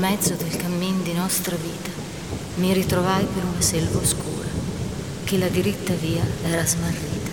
[0.00, 1.90] mezzo del cammin di nostra vita,
[2.54, 4.48] mi ritrovai per una selva oscura,
[5.24, 7.28] che la diritta via era smarrita.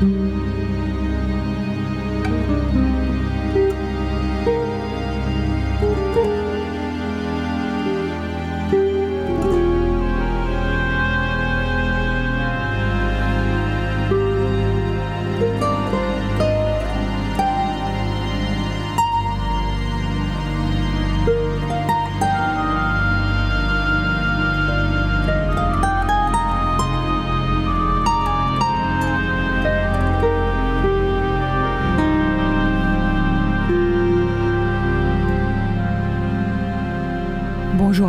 [0.00, 0.33] Bonjour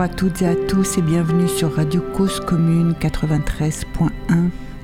[0.06, 4.12] à toutes et à tous et bienvenue sur Radio Cause Commune 93.1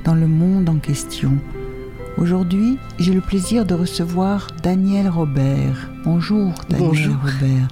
[0.03, 1.38] dans le monde en question.
[2.18, 5.91] Aujourd'hui, j'ai le plaisir de recevoir Daniel Robert.
[6.05, 7.15] Bonjour Daniel Bonjour.
[7.21, 7.68] Robert.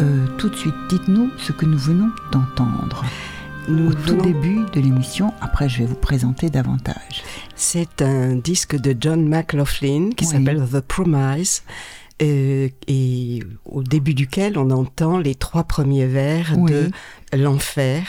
[0.00, 3.06] Euh, tout de suite, dites-nous ce que nous venons d'entendre.
[3.70, 7.24] Nous Au tout début de l'émission, après je vais vous présenter davantage.
[7.54, 10.30] C'est un disque de John McLaughlin qui Oui.
[10.30, 11.62] s'appelle The Promise.
[12.22, 16.70] Euh, et au début duquel on entend les trois premiers vers Oui.
[16.70, 16.90] de
[17.32, 18.06] L'Enfer,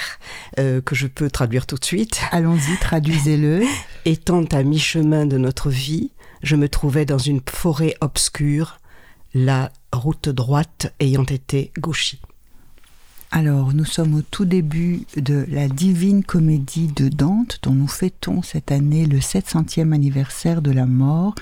[0.59, 2.21] euh, que je peux traduire tout de suite.
[2.31, 3.63] Allons-y, traduisez-le.
[4.05, 6.11] Étant à mi-chemin de notre vie,
[6.43, 8.79] je me trouvais dans une forêt obscure,
[9.33, 12.21] la route droite ayant été gauchie.
[13.29, 18.41] Alors, nous sommes au tout début de la divine comédie de Dante, dont nous fêtons
[18.41, 21.35] cette année le 700e anniversaire de la mort.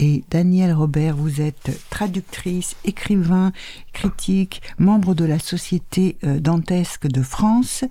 [0.00, 3.52] Et Daniel Robert, vous êtes traductrice, écrivain,
[3.92, 7.84] critique, membre de la Société euh, dantesque de France,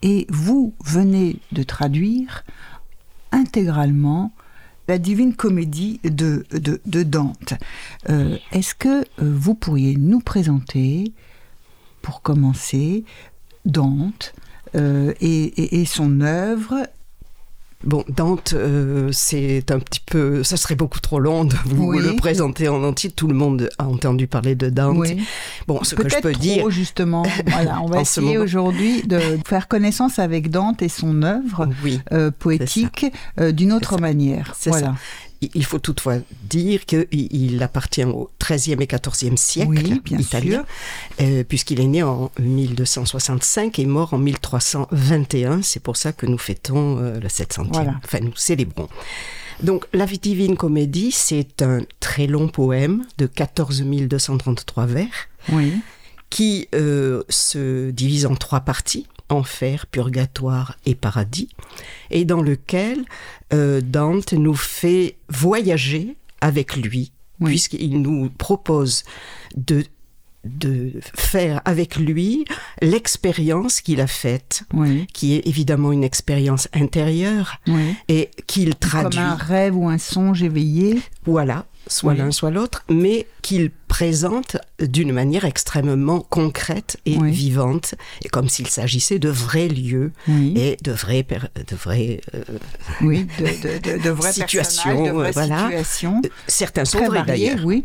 [0.00, 2.42] et vous venez de traduire
[3.32, 4.32] intégralement
[4.88, 6.44] la divine comédie de
[7.02, 7.54] Dante.
[8.08, 11.12] Euh, Est-ce que euh, vous pourriez nous présenter
[12.04, 13.02] pour commencer,
[13.64, 14.34] Dante
[14.76, 16.74] euh, et, et- et son œuvre.
[17.82, 20.42] Bon, Dante, euh, c'est un petit peu.
[20.42, 21.98] Ça serait beaucoup trop long de vous Oui.
[22.02, 23.10] le présenter en entier.
[23.10, 24.96] Tout le monde a entendu parler de Dante.
[24.98, 25.22] Oui.
[25.68, 26.70] Bon, ce que je peux trop, dire.
[26.70, 27.24] justement.
[27.46, 32.30] Voilà, on va essayer aujourd'hui de faire connaissance avec Dante et son œuvre Oui, euh,
[32.30, 33.06] poétique
[33.38, 34.00] euh, d'une autre ça.
[34.00, 34.54] manière.
[34.66, 34.94] Voilà.
[35.33, 40.18] il il faut toutefois dire qu'il il appartient au XIIIe et XIVe siècle Oui, bien
[40.18, 40.64] italien,
[41.20, 45.62] euh, puisqu'il est né en 1265 et mort en 1321.
[45.62, 47.68] C'est pour ça que nous fêtons euh, le 700e.
[47.72, 47.94] Voilà.
[48.04, 48.88] Enfin, nous célébrons.
[49.62, 55.28] Donc, La Divine Comédie, c'est un très long poème de 14 233 vers.
[55.52, 55.74] Oui.
[56.30, 61.48] qui euh, se divise en trois parties, enfer, purgatoire et paradis,
[62.10, 63.04] et dans lequel
[63.52, 67.50] euh, Dante nous fait voyager avec lui, Oui.
[67.50, 69.02] puisqu'il nous propose
[69.56, 69.84] de
[70.46, 72.44] de faire avec lui
[72.82, 75.06] l'expérience qu'il a faite, Oui.
[75.14, 77.94] qui est évidemment une expérience intérieure Oui.
[78.08, 79.18] et qu'il traduit.
[79.20, 81.00] Comme un rêve ou un songe éveillé.
[81.24, 82.18] Voilà, soit Oui.
[82.18, 87.30] l'un, soit l'autre, mais qu'il présente d'une manière extrêmement concrète et Oui.
[87.30, 87.94] vivante,
[88.24, 90.52] et comme s'il s'agissait de vrais lieux Oui.
[90.56, 92.42] et de per- de vrais euh,
[93.02, 93.24] Oui.
[93.38, 95.58] De, de, de, de vraies Situations, de vraies euh, voilà.
[95.68, 96.22] situations.
[96.48, 97.60] certains sont Très vrais d'ailleurs.
[97.64, 97.84] oui.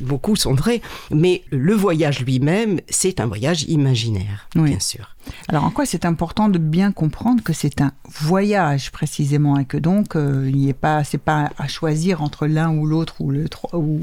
[0.00, 5.10] Beaucoup sont vrais, mais le voyage lui-même, c'est un voyage imaginaire, bien sûr.
[5.48, 9.78] Alors en quoi c'est important de bien comprendre que c'est un voyage précisément et que
[9.78, 13.30] donc euh, il n'y est pas c'est pas à choisir entre l'un ou l'autre ou
[13.30, 14.00] le tro- ou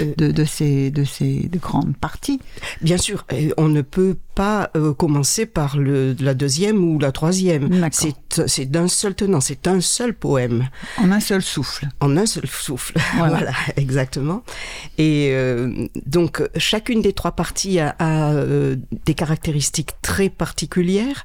[0.00, 0.14] Euh.
[0.16, 2.40] de, de ces de ces de grandes parties.
[2.80, 3.26] Bien sûr,
[3.56, 7.70] on ne peut pas euh, commencer par le, la deuxième ou la troisième.
[8.46, 10.68] C'est d'un seul tenant, c'est un seul poème.
[10.98, 11.88] En un seul souffle.
[12.00, 12.94] En un seul souffle.
[13.16, 13.32] Voilà.
[13.42, 14.44] Voilà, exactement.
[14.98, 18.76] Et euh, donc, chacune des trois parties a, a, euh,
[19.06, 21.24] des caractéristiques très particulières.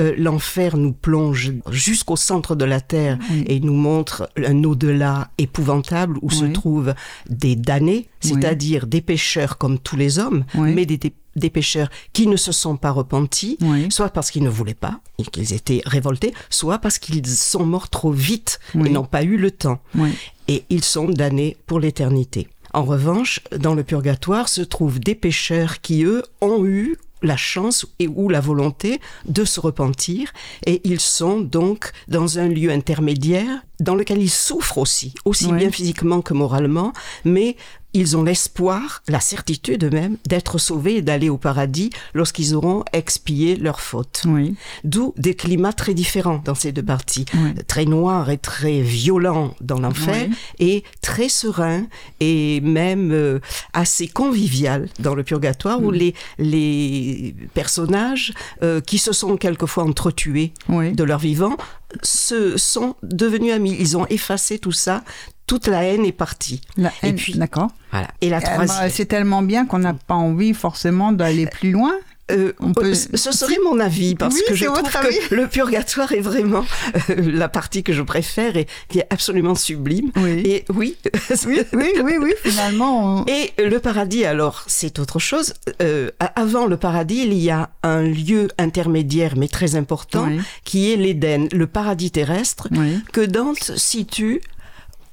[0.00, 6.18] Euh, L'enfer nous plonge jusqu'au centre de la terre et nous montre un au-delà épouvantable
[6.22, 6.94] où se trouvent
[7.28, 8.30] des damnés, Oui.
[8.30, 10.72] c'est-à-dire des pécheurs comme tous les hommes, Oui.
[10.74, 13.86] mais des, des, des pécheurs qui ne se sont pas repentis, Oui.
[13.90, 17.88] soit parce qu'ils ne voulaient pas et qu'ils étaient révoltés, soit parce qu'ils sont morts
[17.88, 18.88] trop vite Oui.
[18.88, 20.10] et n'ont pas eu le temps Oui.
[20.48, 22.48] et ils sont damnés pour l'éternité.
[22.74, 27.86] En revanche, dans le purgatoire se trouvent des pécheurs qui, eux, ont eu la chance
[28.00, 30.32] et ou la volonté de se repentir
[30.66, 35.58] et ils sont donc dans un lieu intermédiaire dans lequel ils souffrent aussi, aussi Ouais.
[35.58, 36.92] bien physiquement que moralement,
[37.24, 37.56] mais
[37.94, 43.56] ils ont l'espoir, la certitude même, d'être sauvés et d'aller au paradis lorsqu'ils auront expié
[43.56, 44.22] leurs fautes.
[44.26, 44.54] Oui.
[44.84, 47.24] D'où des climats très différents dans ces deux parties.
[47.34, 47.54] Oui.
[47.66, 50.34] Très noirs et très violents dans l'enfer Oui.
[50.58, 51.86] et très sereins
[52.20, 53.40] et même euh,
[53.72, 55.84] assez convivial dans le purgatoire Mm.
[55.84, 61.56] où les, les personnages euh, qui se sont quelquefois entretués de leur vivant
[62.02, 63.76] se sont devenus amis.
[63.78, 65.04] Ils ont effacé tout ça.
[65.52, 66.62] Toute la haine est partie.
[66.78, 67.68] La Et haine, puis- d'accord.
[67.90, 68.08] Voilà.
[68.22, 68.88] Et la Euh, troisième.
[68.88, 71.92] C'est tellement bien qu'on n'a pas envie forcément d'aller plus loin.
[72.30, 75.18] Euh, On peut- Ce serait mon avis parce Oui, que je trouve avis.
[75.28, 76.64] que le purgatoire est vraiment
[77.10, 80.10] euh, la partie que je préfère et qui est absolument sublime.
[80.16, 80.40] Oui.
[80.46, 80.96] Et oui,
[81.44, 83.18] Oui, oui, oui, oui, finalement.
[83.18, 85.52] on- Et le paradis, alors, c'est autre chose.
[85.82, 90.28] Euh, avant le paradis, il y a un lieu intermédiaire, mais très important,
[90.64, 92.68] qui est l'Éden, le paradis terrestre,
[93.12, 94.40] que Dante situe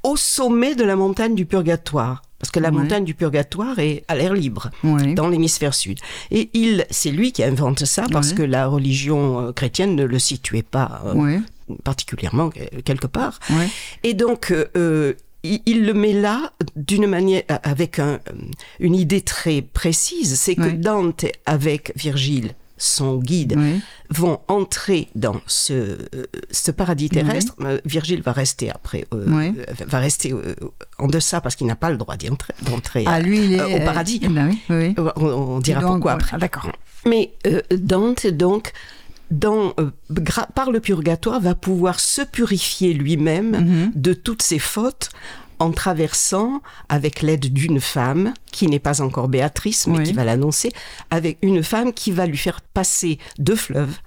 [0.04, 2.22] au sommet de la montagne du purgatoire.
[2.40, 4.70] Parce que la montagne du purgatoire est à l'air libre
[5.14, 6.00] dans l'hémisphère sud.
[6.32, 10.20] Et il, c'est lui qui invente ça parce que la religion euh, chrétienne ne le
[10.20, 11.40] situait pas euh,
[11.84, 13.40] particulièrement euh, quelque part.
[14.04, 15.14] Et donc, euh,
[15.44, 18.20] il, il le met là d'une manière, avec un,
[18.80, 20.62] une idée très précise, c'est que.
[20.72, 23.82] Dante, avec Virgile, son guide, Oui.
[24.10, 25.98] vont entrer dans ce, euh,
[26.50, 27.54] ce paradis terrestre.
[27.62, 29.54] Euh, Virgile va rester après, euh, Oui.
[29.86, 30.56] va rester euh,
[30.98, 34.20] en deçà parce qu'il n'a pas le droit d'y entrer- d'entrer Ah, euh, au paradis.
[34.28, 34.56] Ben.
[34.98, 36.32] On, on dira donc, pourquoi après.
[36.34, 36.72] ah, d'accord.
[37.06, 37.34] Mais
[37.72, 38.72] Dante, donc,
[39.30, 39.74] dans,
[40.56, 43.92] par le purgatoire, va pouvoir se purifier lui-même Mhm.
[43.96, 45.10] de toutes ses fautes
[45.60, 50.04] en traversant, avec l'aide d'une femme, qui n'est pas encore Béatrice, mais Oui.
[50.06, 50.72] qui va l'annoncer,
[51.12, 53.98] avec une femme qui va lui faire passer deux fleuves,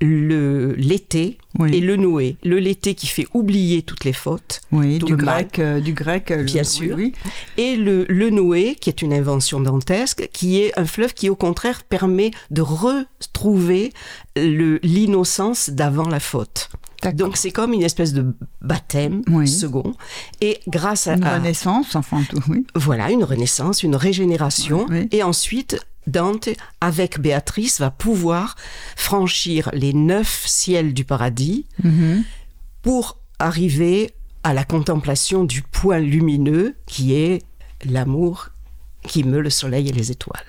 [0.00, 1.74] le l'été Oui.
[1.74, 2.36] et le Noé.
[2.44, 5.44] Le l'été qui fait oublier toutes les fautes, Oui, tout du le mal.
[5.44, 6.30] grec, euh, du grec.
[6.30, 6.96] euh, Bien sûr.
[6.96, 7.12] Oui.
[7.56, 11.36] et le, le Noé, qui est une invention dantesque, qui est un fleuve qui, au
[11.36, 13.92] contraire, permet de retrouver
[14.36, 16.68] l'innocence d'avant la faute.
[17.12, 19.46] Donc c'est comme une espèce de baptême Oui.
[19.48, 19.94] second.
[20.40, 22.40] Et grâce à, Une à- renaissance, enfin tout.
[22.48, 22.66] Oui.
[22.74, 25.08] voilà une renaissance, une régénération, Oui.
[25.12, 26.50] et ensuite Dante,
[26.82, 28.56] avec Béatrice, va pouvoir
[28.96, 32.24] franchir les neuf ciels du paradis Mhm.
[32.82, 34.10] pour arriver
[34.42, 37.42] à la contemplation du point lumineux qui est
[37.86, 38.50] l'amour
[39.06, 40.44] qui meut le soleil et les étoiles.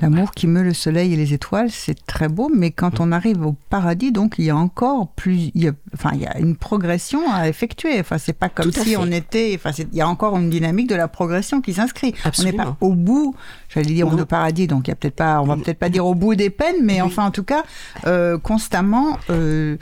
[0.00, 3.44] L'amour qui meut le soleil et les étoiles, c'est très beau, mais quand on arrive
[3.44, 6.38] au paradis, donc il y a encore plus, il y a, enfin il y a
[6.38, 7.98] une progression à effectuer.
[7.98, 8.96] Enfin c'est pas comme si fait.
[8.96, 12.14] on était, enfin il y a encore une dynamique de la progression qui s'inscrit.
[12.38, 13.34] On n'est pas au bout,
[13.68, 16.06] j'allais dire au paradis, donc il y a peut-être pas, on va peut-être pas dire
[16.06, 17.64] au bout des peines, mais enfin en tout cas
[18.06, 19.18] euh, constamment.
[19.30, 19.76] euh,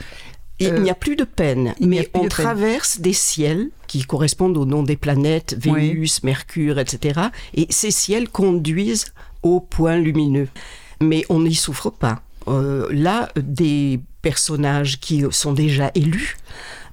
[0.59, 2.29] Il Euh, n'y a plus de peine, mais on de peine.
[2.29, 5.89] traverse des ciels qui correspondent au nom des planètes, Oui.
[5.89, 7.19] Vénus, Mercure, etc.
[7.53, 9.05] Et ces ciels conduisent
[9.43, 10.47] au point lumineux.
[11.01, 12.21] Mais on n'y souffre pas.
[12.47, 16.37] Euh, là, des personnages qui sont déjà élus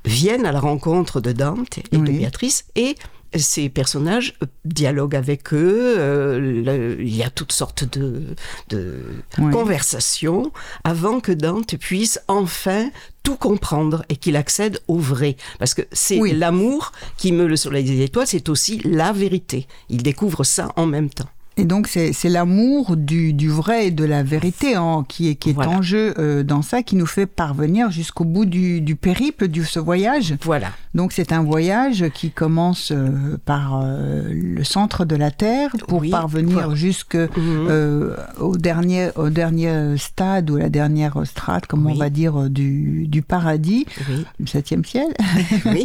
[0.05, 2.03] viennent à la rencontre de Dante et de.
[2.03, 2.97] Béatrice et
[3.37, 5.95] ces personnages dialoguent avec eux.
[5.99, 8.35] euh, le- il y a toutes sortes de,
[8.69, 9.03] de
[9.39, 9.51] Oui.
[9.53, 10.53] conversations
[10.85, 12.91] avant que Dante puisse enfin
[13.25, 15.37] tout comprendre et qu'il accède au vrai.
[15.59, 16.33] Parce que c'est Oui.
[16.33, 19.67] l'amour qui meut le soleil des étoiles, c'est aussi la vérité.
[19.89, 21.29] Il découvre ça en même temps.
[21.57, 25.51] Et donc c'est l'amour du, du vrai et de la vérité en- qui est, qui
[25.51, 25.71] est Voilà.
[25.71, 29.63] en jeu euh, dans ça, qui nous fait parvenir jusqu'au bout du, du périple, de
[29.63, 30.35] ce voyage.
[30.43, 30.69] Voilà.
[30.95, 36.01] Donc c'est un voyage qui commence euh, par euh, le centre de la Terre pour
[36.01, 38.15] Oui, parvenir jusque Mhm.
[38.41, 43.23] au dernier au dernier stade ou la dernière strate, comme on va dire, du, du
[43.23, 45.07] paradis, Oui, du septième ciel.
[45.67, 45.85] oui.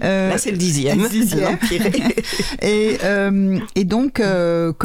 [0.00, 1.00] Là, c'est le dixième.
[1.02, 1.58] le dixième.
[2.62, 2.96] et,
[3.74, 4.20] et donc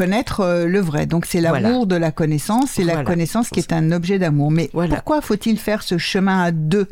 [0.00, 1.04] connaître euh, le vrai.
[1.06, 1.84] Donc c'est l'amour Voilà.
[1.86, 4.50] de la connaissance, c'est la connaissance qui est un objet d'amour.
[4.50, 4.94] Mais Voilà.
[4.94, 6.86] pourquoi faut-il faire ce chemin à deux?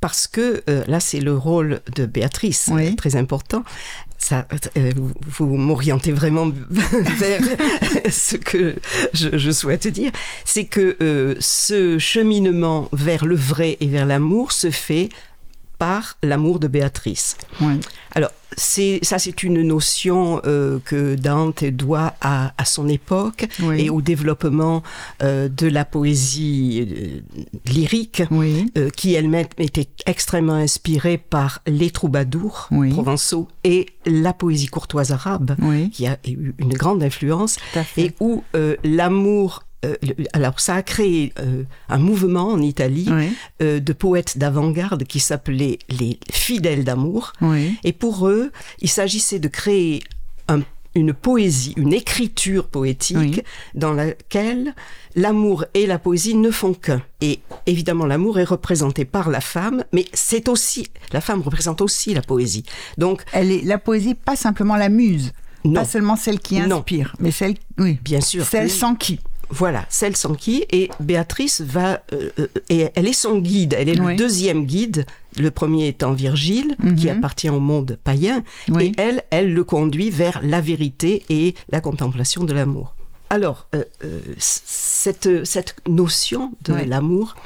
[0.00, 2.88] Parce que euh, là, c'est le rôle de Béatrice, Oui.
[2.88, 3.62] euh, très important.
[4.18, 5.12] Ça, euh, vous,
[5.46, 7.40] vous m'orientez vraiment vers
[8.10, 8.74] ce que
[9.14, 10.10] je, je souhaite dire.
[10.44, 15.08] C'est que euh, ce cheminement vers le vrai et vers l'amour se fait
[15.78, 17.36] par l'amour de Béatrice.
[17.60, 17.74] Oui.
[18.14, 23.82] Alors, c'est, ça, c'est une notion euh, que Dante doit à, à son époque Oui.
[23.82, 24.82] et au développement
[25.22, 27.40] euh, de la poésie euh,
[27.70, 28.72] lyrique Oui.
[28.96, 35.56] qui elle-même était extrêmement inspirée par les troubadours provençaux et la poésie courtoise arabe,
[35.92, 37.56] qui a eu une grande influence,
[37.96, 38.42] et où
[38.84, 39.64] l'amour...
[39.84, 39.94] euh,
[40.32, 43.28] alors ça a créé euh, un mouvement en Italie Oui.
[43.62, 47.32] euh, de poètes d'avant-garde qui s'appelaient les fidèles d'amour.
[47.40, 47.76] Oui.
[47.84, 50.02] Et pour eux, il s'agissait de créer
[50.48, 50.62] un-
[50.94, 53.42] une poésie, une écriture poétique Oui.
[53.74, 54.74] dans laquelle
[55.14, 57.02] l'amour et la poésie ne font qu'un.
[57.20, 62.14] Et évidemment, l'amour est représenté par la femme, mais c'est aussi, la femme représente aussi
[62.14, 62.64] la poésie.
[62.96, 65.32] Donc, Elle est la poésie, pas simplement la muse,
[65.64, 65.74] Non.
[65.74, 66.78] pas seulement celle qui Non.
[66.78, 68.70] inspire, mais celle, oui, bien sûr, celle oui.
[68.70, 69.20] sans qui.
[69.50, 70.64] Voilà, celle sans qui.
[70.70, 72.02] Et Béatrice va.
[72.12, 73.74] euh, euh, et elle est son guide.
[73.78, 74.12] Elle est Oui.
[74.12, 75.06] le deuxième guide.
[75.38, 77.18] Le premier étant Virgile, qui Mhm.
[77.18, 78.42] appartient au monde païen.
[78.68, 78.86] Oui.
[78.96, 82.94] Et elle, elle le conduit vers la vérité et la contemplation de l'amour.
[83.28, 83.84] Alors, euh,
[84.38, 86.86] cette, cette notion de Oui.
[86.86, 87.36] l'amour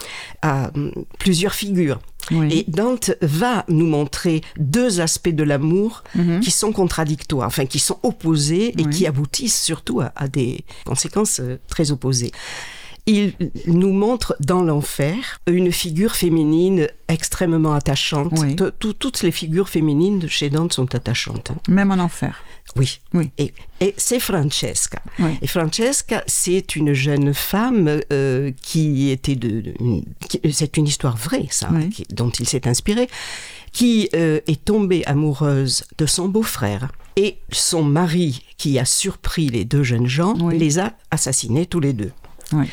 [0.42, 2.00] a hum, plusieurs figures.
[2.30, 2.48] Oui.
[2.52, 6.40] Et Dante va nous montrer deux aspects de l'amour Mhm.
[6.40, 8.90] qui sont contradictoires, enfin qui sont opposés et Oui.
[8.90, 12.32] qui aboutissent surtout à, à des conséquences euh, très opposées.
[13.06, 13.32] Il
[13.66, 18.32] nous montre dans l'enfer une figure féminine extrêmement attachante.
[18.38, 18.56] Oui.
[18.78, 21.50] Toutes les figures féminines de chez Dante sont attachantes.
[21.50, 21.56] hein.
[21.68, 22.42] Même en enfer.
[22.76, 23.00] Oui.
[23.14, 23.30] Oui.
[23.38, 25.02] Et, et c'est Francesca.
[25.18, 25.30] Oui.
[25.42, 29.74] Et Francesca, c'est une jeune femme euh, qui était de.
[30.52, 31.88] c'est une histoire vraie, ça, Oui.
[31.90, 33.08] qui- dont il s'est inspiré,
[33.72, 36.92] qui euh, est tombée amoureuse de son beau-frère.
[37.16, 41.92] Et son mari, qui a surpris les deux jeunes gens, les a assassinés tous les
[41.92, 42.12] deux.
[42.52, 42.70] Oui.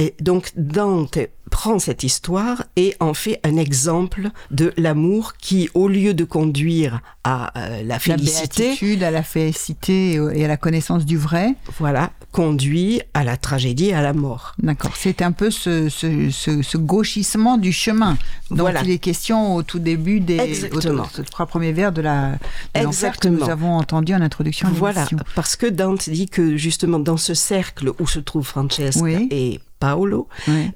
[0.00, 1.18] Et donc Dante
[1.50, 7.00] prend cette histoire et en fait un exemple de l'amour qui, au lieu de conduire
[7.24, 11.54] à euh, la La félicité, béatitude, à la félicité et à la connaissance du vrai.
[11.78, 14.54] voilà, conduit à la tragédie et à la mort.
[14.62, 14.92] D'accord.
[14.96, 18.16] C'est un peu ce, ce, ce- ce gauchissement du chemin
[18.50, 18.82] dont Voilà.
[18.84, 21.08] il est question au tout début des Exactement.
[21.30, 22.38] trois premiers vers de la
[22.74, 27.16] de que nous avons entendu en introduction Voilà, parce que Dante dit que justement dans
[27.16, 29.26] ce cercle où se trouvent Francesca Oui.
[29.32, 30.28] et Paolo,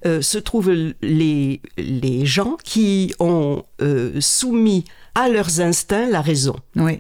[0.07, 4.85] euh, se trouvent les, les gens qui ont euh, soumis
[5.15, 6.57] à leurs instincts la raison.
[6.75, 6.99] Oui.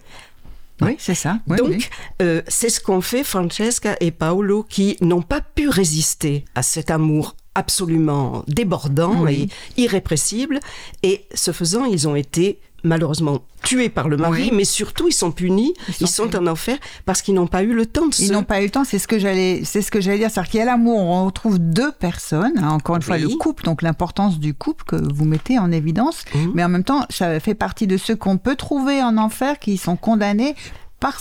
[0.81, 1.39] Oui, c'est ça.
[1.47, 1.87] Donc, oui.
[2.21, 6.91] euh, c'est ce qu'ont fait Francesca et Paolo qui n'ont pas pu résister à cet
[6.91, 9.49] amour absolument débordant Oui.
[9.77, 10.59] et irrépressible.
[11.03, 14.51] Et ce faisant, ils ont été malheureusement tués par le mari, Oui.
[14.55, 16.77] mais surtout ils sont punis, Ils ils sont en enfer
[17.07, 18.33] parce qu'ils n'ont pas eu le temps de Ils se...
[18.33, 20.51] n'ont pas eu le temps, c'est ce que j'allais, c'est ce que j'allais dire, c'est-à-dire
[20.51, 23.81] qu'il y a l'amour, on retrouve deux personnes, hein, encore une fois le couple, donc
[23.83, 26.53] l'importance du couple que vous mettez en évidence, Mhm.
[26.55, 29.77] mais en même temps, ça fait partie de ceux qu'on peut trouver en enfer, qui
[29.79, 30.55] sont condamnés.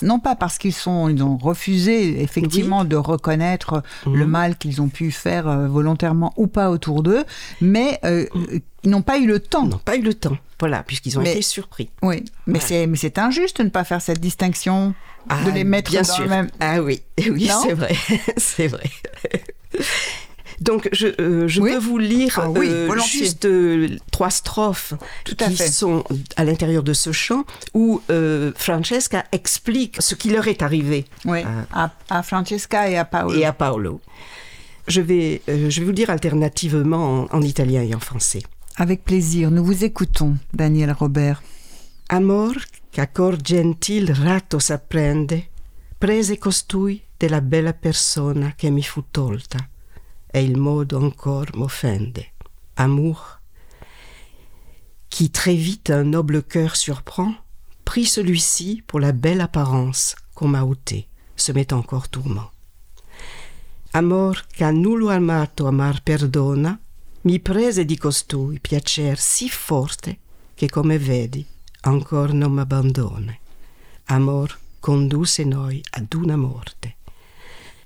[0.02, 4.16] Non pas parce qu'ils sont, ils ont refusé effectivement de reconnaître Mhm.
[4.16, 7.26] le mal qu'ils ont pu faire euh, volontairement ou pas autour d'eux,
[7.60, 9.66] mais euh, euh, ils n'ont pas eu le temps.
[9.66, 11.90] Ils n'ont pas eu le temps, voilà, puisqu'ils ont Mais- été surpris.
[12.02, 14.94] Oui, mais c'est injuste de ne pas faire cette distinction, de
[15.30, 16.24] Ah, les mettre bien dans sûr.
[16.24, 16.50] le même.
[16.62, 17.94] Ah oui, oui, Non c'est vrai,
[18.38, 18.90] c'est vrai.
[20.62, 21.72] Donc je, euh, je Oui.
[21.72, 24.94] peux vous lire Ah oui, euh, juste euh, trois strophes
[25.26, 25.68] Tout à qui fait.
[25.68, 26.04] sont
[26.38, 27.44] à l'intérieur de ce chant
[27.74, 31.40] où euh, Francesca explique ce qui leur est arrivé Oui,
[31.74, 33.38] à, à Francesca et à Paolo.
[33.38, 34.00] et à Paolo.
[34.88, 38.44] Je vais, je vais vous dire alternativement en, en italien et en français.
[38.76, 41.44] Avec plaisir, nous vous écoutons, Daniel Robert.
[42.10, 42.56] Amor
[42.90, 45.50] che cor gentil ratto s'apprende,
[45.96, 49.70] prese costui della bella persona che mi fu tolta,
[50.26, 52.34] e il modo ancor m'offende.
[52.74, 53.42] Amour,
[55.08, 57.36] qui très vite un noble cœur surprend,
[57.84, 62.50] prit celui-ci pour la belle apparence qu'on m'a ôtée, se met encore tourment.
[63.94, 66.80] Amor a nullo amato amar perdona,
[67.24, 70.18] mi prese di costui piacer si forte
[70.56, 71.46] che come vedi
[71.82, 73.40] ancor non m'abbandone.
[74.06, 76.96] Amor condusse noi ad una morte.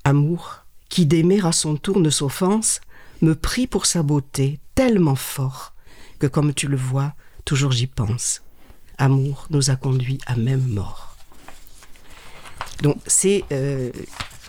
[0.04, 2.82] Amour, qui d'aimer à son tour ne s'offense,
[3.22, 5.74] me prit pour sa beauté tellement fort
[6.20, 7.14] que comme tu le vois,
[7.46, 8.42] toujours j'y pense.
[8.98, 11.16] Amour nous a conduits à même mort.
[12.82, 13.92] Donc c'est euh,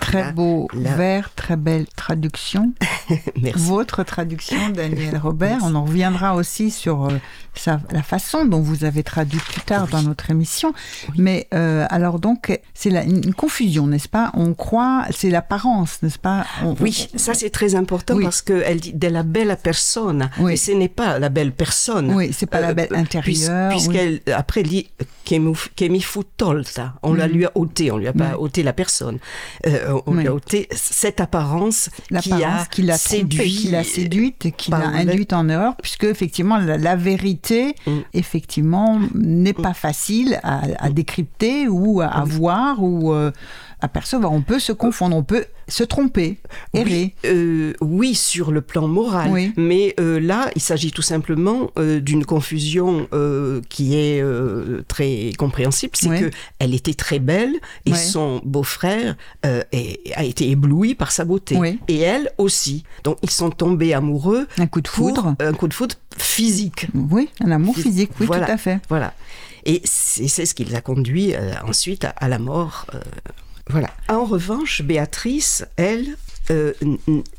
[0.00, 2.72] Très beau vers, très belle traduction.
[3.40, 3.58] merci.
[3.66, 5.58] Votre traduction, Daniel Robert.
[5.62, 7.18] On en reviendra aussi sur euh,
[7.54, 10.72] sa- la façon dont vous avez traduit plus tard dans notre émission.
[11.16, 14.30] Mais euh, alors donc, c'est une confusion, n'est-ce pas?
[14.34, 16.46] On croit, c'est l'apparence, n'est-ce pas?
[16.64, 18.24] On- Oui, ça c'est très important Oui.
[18.24, 20.54] parce qu'elle dit de la belle personne, Oui.
[20.54, 22.12] et ce n'est pas la belle personne.
[22.14, 24.88] Oui, c'est pas la belle intérieure, puis- Puisqu'elle après dit
[25.26, 25.34] che
[25.88, 27.32] mi fu- tolta, on la Mhm.
[27.34, 28.36] lui a ôté, on lui a pas Oui.
[28.38, 29.18] ôté la personne,
[29.66, 30.20] Euh, on Oui.
[30.20, 31.90] lui a ôté cette apparence
[32.22, 36.04] qui a qui l'a séduit, qui l'a séduite, et qui l'a induite en erreur, puisque
[36.04, 37.98] effectivement la, la vérité, Mm.
[38.14, 43.30] effectivement, n'est pas facile à, à décrypter ou à, à voir ou euh,
[43.80, 44.32] à percevoir.
[44.32, 46.38] On peut se confondre, on peut se tromper,
[46.74, 47.14] errer.
[47.24, 49.30] Oui, euh, oui, sur le plan moral.
[49.30, 49.52] Oui.
[49.56, 53.06] Mais euh, là, il s'agit tout simplement euh, d'une confusion
[53.68, 54.22] qui est
[54.88, 55.92] très compréhensible.
[55.94, 56.20] C'est Oui.
[56.20, 57.54] que elle était très belle
[57.86, 61.56] et son beau-frère a été ébloui par sa beauté.
[61.88, 62.84] Et elle aussi.
[63.04, 64.46] Donc ils sont tombés amoureux.
[64.58, 65.34] Un coup de foudre.
[65.40, 66.86] Un coup de foudre physique.
[66.94, 68.46] Oui, un amour physique, oui, Voilà.
[68.46, 68.80] tout à fait.
[68.88, 69.14] Voilà.
[69.64, 71.34] Et c'est ce qui les a conduits
[71.66, 72.86] ensuite à, à la mort.
[73.68, 73.88] Voilà.
[74.08, 76.16] En revanche, Béatrice, elle,
[76.50, 76.72] euh,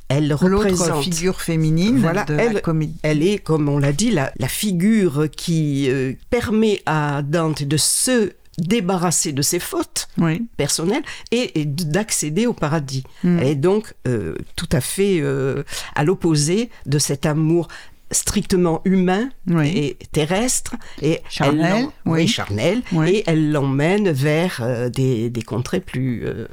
[0.10, 1.04] elle L'autre représente.
[1.04, 2.96] figure féminine Voilà, de la elle- comédie.
[3.04, 7.78] Elle est, comme on l'a dit, la, la figure qui euh, permet à Dante de
[7.78, 10.46] se débarrasser de ses fautes Oui.
[10.58, 13.04] personnelles et, et d'accéder au paradis.
[13.24, 13.40] Mm.
[13.40, 15.64] Elle est donc euh, tout à fait euh,
[15.96, 17.70] à l'opposé de cet amour
[18.12, 19.68] strictement humain Oui.
[19.75, 22.28] et terrestre et Charnel, oui.
[22.28, 23.10] charnel Oui.
[23.10, 26.48] et elle l'emmène vers euh, des, des contrées plus euh,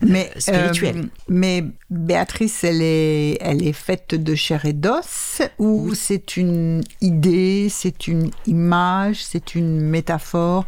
[0.00, 0.98] Mais, spirituelles.
[0.98, 6.82] euh, mais Béatrice, elle est, elle est faite de chair et d'os ou c'est une
[7.00, 10.64] idée, c'est une image, c'est une métaphore?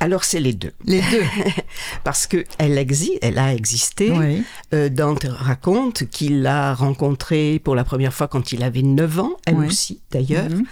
[0.00, 1.22] Alors c'est les deux Les deux.
[2.04, 4.42] parce que elle existe elle a existé oui.
[4.74, 9.32] Euh, Dante raconte qu'il l'a rencontrée pour la première fois quand il avait 9 ans,
[9.46, 9.66] elle Oui.
[9.66, 10.64] aussi d'ailleurs, Mhm.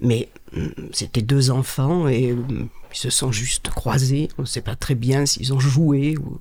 [0.00, 4.62] mais hum, c'était deux enfants et hum, ils se sont juste croisés, on ne sait
[4.62, 6.16] pas très bien s'ils ont joué.
[6.16, 6.38] Ou...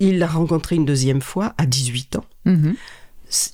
[0.00, 2.24] Il l'a rencontrée une deuxième fois à 18 ans.
[2.44, 2.74] Mhm.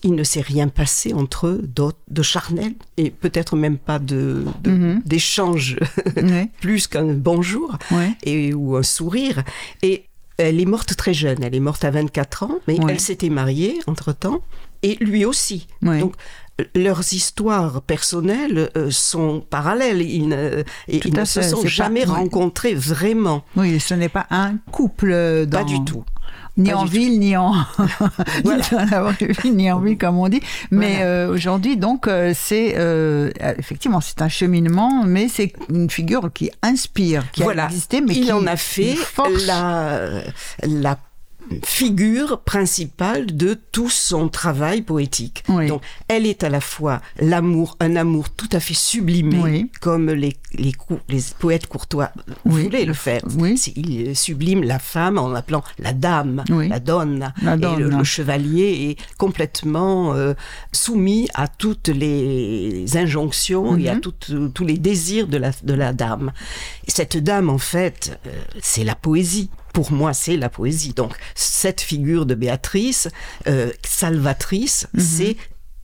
[0.02, 1.68] Il ne s'est rien passé entre eux
[2.08, 5.02] de charnel et peut-être même pas de, Mhm.
[5.06, 5.76] d'échange
[6.60, 7.76] plus qu'un bonjour
[8.24, 9.42] et, ou un sourire.
[9.82, 10.04] Et
[10.36, 12.92] elle est morte très jeune, elle est morte à 24 ans, mais Ouais.
[12.94, 14.40] elle s'était mariée entre-temps,
[14.82, 15.66] et lui aussi.
[15.82, 16.14] Donc,
[16.60, 20.00] euh, leurs histoires personnelles euh, sont parallèles.
[20.02, 23.44] Ils ne, et ils ne se sont pas- jamais rencontrés vraiment.
[23.56, 25.58] Oui, ce n'est pas un couple dans...
[25.58, 26.04] Pas du tout.
[26.60, 27.52] Ni en ville, ni en...
[28.44, 29.12] Voilà.
[29.44, 30.40] ni en ville, comme on dit.
[30.70, 31.04] Mais Voilà.
[31.06, 32.74] euh, aujourd'hui, donc, euh, c'est...
[32.76, 37.64] euh, effectivement, c'est un cheminement, mais c'est une figure qui inspire, qui voilà.
[37.64, 38.32] a existé, mais il qui...
[38.32, 39.46] en a fait une force.
[39.46, 40.22] la,
[40.62, 40.98] la
[41.64, 45.42] figure principale de tout son travail poétique.
[45.48, 45.66] Oui.
[45.68, 49.70] Donc, elle est à la fois l'amour, un amour tout à fait sublimé, Oui.
[49.80, 50.72] comme les, les,
[51.38, 52.10] poètes courtois
[52.44, 52.64] Oui.
[52.64, 53.22] voulaient le faire.
[53.38, 53.56] Oui.
[53.58, 57.32] C'est- Il sublime la femme en l'appelant la dame, la donna.
[57.42, 60.34] La Et le, chevalier est complètement euh,
[60.72, 64.00] soumis à toutes les injonctions et à Mhm.
[64.00, 66.32] toutes- tous les désirs de la, de la dame.
[66.86, 69.50] Et cette dame, en fait, euh, c'est la poésie.
[69.72, 70.92] Pour moi, c'est la poésie.
[70.94, 73.08] Donc, cette figure de Béatrice,
[73.46, 75.00] euh, salvatrice, Mhm.
[75.00, 75.36] c'est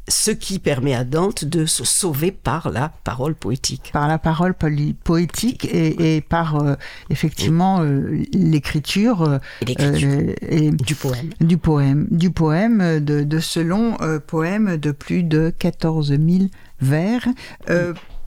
[0.09, 3.91] ce qui permet à Dante de se sauver par la parole poétique.
[3.93, 6.75] par la parole poétique et, et par euh,
[7.11, 11.31] effectivement euh, l'écriture euh, du poème.
[11.41, 16.11] du poème, du poème euh, de, de ce long euh, poème de plus de 14
[16.11, 16.21] 000
[16.81, 17.27] vers.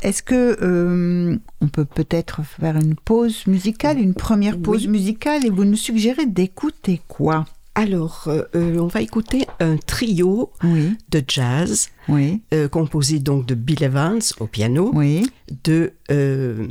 [0.02, 4.92] Est-ce que euh, on peut peut-être faire une pause musicale, une première pause Oui.
[4.92, 7.46] musicale, et vous nous suggérez d'écouter quoi?
[7.76, 13.46] Alors, euh, euh, on va écouter un trio Oui, de jazz oui, euh, composé donc
[13.46, 15.30] de Bill Evans au piano, oui,
[15.64, 16.68] de euh,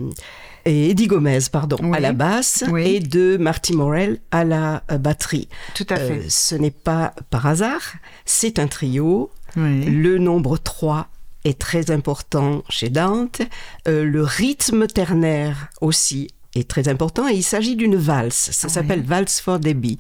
[0.67, 5.49] et Eddie Gomez pardon à la basse et de Marty Morell à la batterie.
[5.75, 6.29] tout à fait.
[6.29, 7.95] ce n'est pas par hasard,
[8.27, 9.31] c'est un trio.
[9.57, 11.09] Le nombre 3
[11.49, 13.43] est très important chez Dante.
[13.87, 18.51] Euh, le rythme ternaire aussi est très important et il s'agit d'une valse.
[18.53, 18.73] Ça Oui.
[18.75, 19.99] s'appelle Valse for Debbie.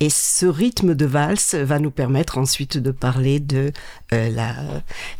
[0.00, 3.72] Et ce rythme de valse va nous permettre ensuite de parler de
[4.12, 4.54] euh, la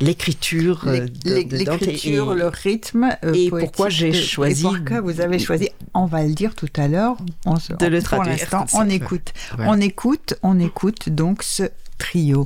[0.00, 1.06] l'écriture euh.
[1.24, 3.08] L'écriture, le rythme.
[3.24, 6.54] euh, et poétique pourquoi j'ai choisi- Et pourquoi vous avez choisi On va le dire
[6.54, 7.16] tout à l'heure.
[7.44, 9.32] On se- De le pour traduire, l'instant, on écoute.
[9.56, 9.72] Voilà.
[9.72, 11.64] On écoute, on écoute donc ce
[11.98, 12.44] trio.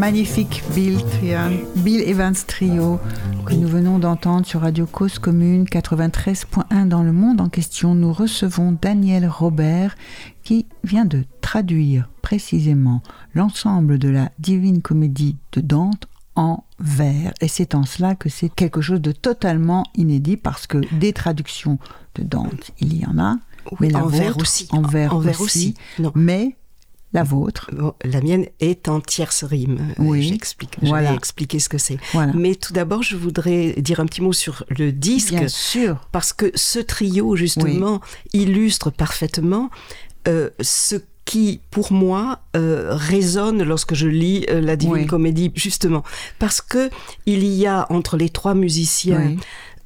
[0.00, 0.96] Magnifique Bill,
[1.76, 2.98] Bill Evans Trio
[3.44, 7.94] que nous venons d'entendre sur Radio Cause Commune 93.1 dans le monde en question.
[7.94, 9.96] Nous recevons Daniel Robert
[10.42, 13.02] qui vient de traduire précisément
[13.34, 17.34] l'ensemble de la Divine Comédie de Dante en vers.
[17.42, 21.78] Et c'est en cela que c'est quelque chose de totalement inédit parce que des traductions
[22.14, 23.36] de Dante, il y en a.
[23.80, 24.66] mais en vers aussi.
[24.70, 25.74] En vers aussi.
[26.14, 26.56] Mais
[27.12, 27.70] la vôtre
[28.04, 29.94] La mienne est en tierce rime.
[29.98, 30.22] Euh, oui.
[30.22, 30.76] J'explique.
[30.82, 31.12] Voilà.
[31.14, 31.98] expliquer ce que c'est.
[32.34, 35.34] Mais tout d'abord, je voudrais dire un petit mot sur le disque.
[35.34, 36.06] Bien sûr.
[36.12, 38.00] Parce que ce trio, justement,
[38.32, 39.70] illustre parfaitement
[40.28, 46.02] euh, ce qui, pour moi, euh, résonne lorsque je lis la Divine Comédie, justement,
[46.38, 46.90] parce que
[47.26, 49.36] il y a entre les trois musiciens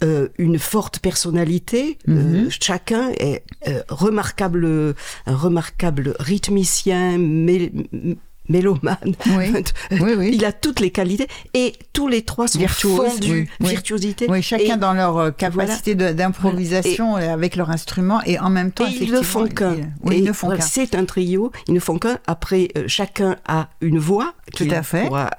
[0.02, 1.98] euh, une forte personnalité.
[2.08, 2.50] Euh, mhm.
[2.50, 4.66] chacun est euh, remarquable,
[5.26, 7.72] un remarquable rythmicien, mais
[8.48, 9.14] mélomane.
[9.90, 10.30] Oui.
[10.32, 14.26] Il a toutes les qualités et tous les trois sont fondus, virtuosité.
[14.28, 18.86] Oui, chacun dans leur euh, capacité d'improvisation euh, avec leur instrument et en même temps.
[18.86, 19.76] ils ne font qu'un.
[20.10, 20.60] ils ne font qu'un.
[20.60, 21.52] C'est un trio.
[21.68, 22.18] Ils ne font qu'un.
[22.26, 25.30] Après, euh, chacun a une voix qu'il pourra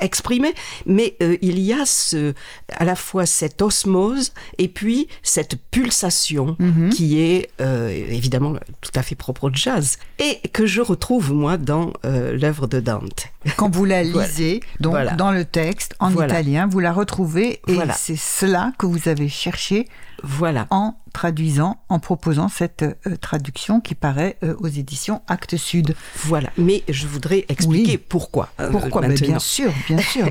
[0.00, 0.54] exprimer,
[0.86, 2.34] mais il y a ce,
[2.72, 6.90] à la fois cette osmose et puis cette pulsation mhm.
[6.90, 11.83] qui est évidemment tout à fait propre au jazz et que je retrouve moi dans
[12.04, 13.28] euh, l'œuvre de Dante.
[13.56, 18.16] Quand vous la lisez, donc dans le texte en italien, vous la retrouvez et c'est
[18.16, 19.88] cela que vous avez cherché
[20.22, 20.66] voilà.
[20.70, 25.94] en traduisant, en proposant cette euh, traduction qui paraît euh, aux éditions Actes Sud.
[26.24, 28.48] Voilà, mais je voudrais expliquer pourquoi.
[28.70, 29.02] pourquoi?
[29.08, 30.28] Bien sûr, bien sûr.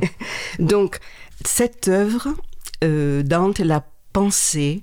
[0.60, 1.00] donc,
[1.46, 2.30] cette œuvre,
[2.82, 4.82] Dante l'a pensée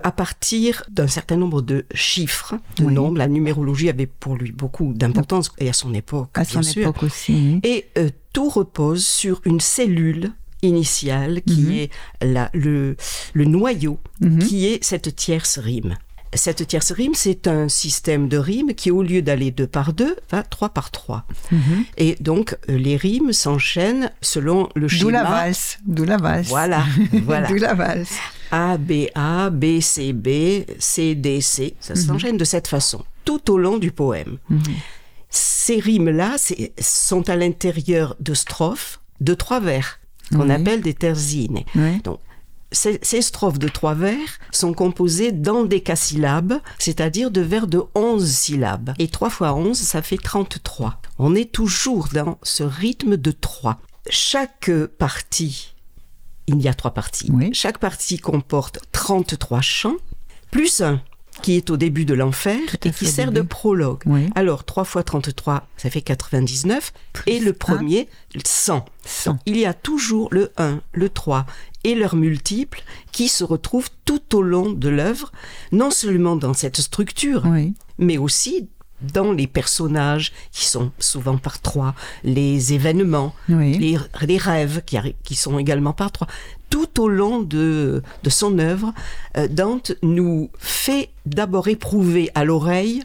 [0.00, 3.18] à partir d'un certain nombre de chiffres, de nombres.
[3.18, 7.60] La numérologie avait pour lui beaucoup d'importance, et à son époque, à son époque aussi.
[7.64, 10.32] Et euh, tout repose sur une cellule
[10.62, 11.72] initiale qui mhm.
[11.72, 11.90] est
[12.22, 12.96] la, le,
[13.32, 14.38] le noyau, mhm.
[14.38, 15.96] qui est cette tierce rime.
[16.34, 20.16] Cette tierce rime, c'est un système de rimes qui, au lieu d'aller deux par deux,
[20.30, 21.24] va trois par trois.
[21.50, 21.84] Mhm.
[21.96, 25.04] Et donc, euh, les rimes s'enchaînent selon le schéma.
[25.04, 25.78] D'où la valse.
[25.86, 26.48] D'où la valse.
[26.48, 26.84] Voilà.
[27.24, 27.48] voilà.
[27.48, 28.12] D'où la valse.
[28.50, 31.74] A, B, A, B, C, B, C, D, C.
[31.80, 32.00] Ça mhm.
[32.00, 34.36] s'enchaîne de cette façon, tout au long du poème.
[34.50, 34.60] Mhm.
[35.30, 36.36] Ces rimes-là
[36.80, 39.98] sont à l'intérieur de strophes de trois vers,
[40.30, 41.64] qu'on appelle des terzines.
[42.04, 42.20] Donc,
[42.72, 48.30] ces, strophes de trois vers sont composées dans des casyllabes, c'est-à-dire de vers de 11
[48.30, 48.94] syllabes.
[48.98, 51.00] Et 3 fois 11, ça fait 33.
[51.18, 53.80] On est toujours dans ce rythme de 3.
[54.10, 55.74] Chaque partie,
[56.46, 57.30] il y a trois parties.
[57.52, 59.96] Chaque partie comporte 33 chants,
[60.50, 61.02] plus un
[61.42, 64.02] qui est au début de l'enfer et qui sert de prologue.
[64.34, 66.92] Alors, 3 fois 33, ça fait 99.
[67.26, 68.08] et le premier,
[68.44, 68.84] 100.
[69.46, 71.46] Il y a toujours le 1, le 3
[71.84, 75.32] et leurs multiples qui se retrouvent tout au long de l'œuvre,
[75.72, 77.44] non seulement dans cette structure,
[77.98, 78.68] mais aussi
[79.00, 83.96] dans les personnages qui sont souvent par trois, les événements, les,
[84.38, 86.26] rêves qui, qui, sont également par trois
[86.70, 88.92] tout au long de, de son œuvre,
[89.36, 93.02] euh, Dante nous fait d'abord éprouver à l'oreille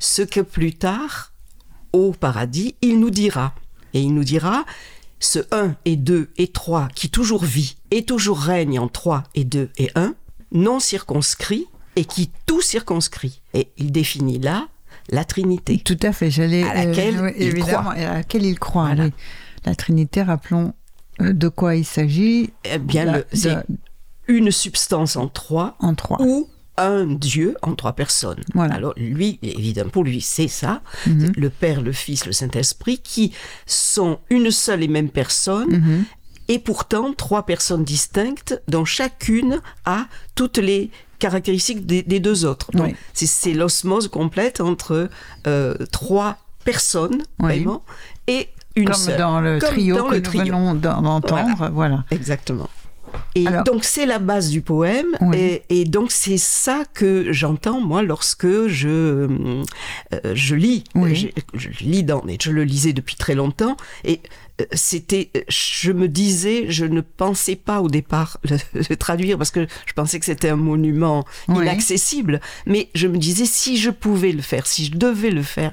[0.00, 1.32] ce que plus tard,
[1.92, 3.54] au paradis, il nous dira.
[3.94, 4.64] Et il nous dira,
[5.18, 9.44] ce 1 et 2 et 3 qui toujours vit et toujours règne en 3 et
[9.44, 10.14] 2 et 1,
[10.52, 13.42] non circonscrit et qui tout circonscrit.
[13.54, 14.68] Et il définit là
[15.10, 15.78] la Trinité.
[15.84, 16.62] Tout à fait, j'allais...
[16.62, 17.92] À laquelle euh, il évidemment, croit.
[17.92, 18.94] à laquelle il croit,
[19.64, 20.72] La Trinité, rappelons
[21.20, 23.56] de quoi il s'agit Eh bien, c'est
[24.26, 26.18] une substance en trois, en trois.
[26.20, 26.48] ou
[26.80, 28.40] un Dieu en trois personnes.
[28.56, 31.32] Alors lui, évidemment, pour lui, c'est ça, mhm.
[31.36, 33.32] le Père, le Fils, le Saint-Esprit, qui
[33.66, 36.04] sont une seule et même personne, mhm.
[36.48, 42.72] et pourtant trois personnes distinctes, dont chacune a toutes les caractéristiques des, deux autres.
[42.72, 45.10] Donc c'est l'osmose complète entre
[45.46, 47.84] euh, trois personnes, vraiment,
[48.26, 51.70] et comme dans le trio que nous venons d'entendre.
[51.72, 52.04] Voilà.
[52.10, 52.68] Exactement.
[53.34, 58.66] Et donc c'est la base du poème, et, donc c'est ça que j'entends moi lorsque
[58.66, 59.62] je euh,
[60.34, 64.20] je lis, je, lis dans, et je le lisais depuis très longtemps, et
[64.72, 69.92] c'était, je me disais, je ne pensais pas au départ le, traduire parce que je
[69.92, 74.66] pensais que c'était un monument inaccessible, mais je me disais si je pouvais le faire,
[74.66, 75.72] si je devais le faire,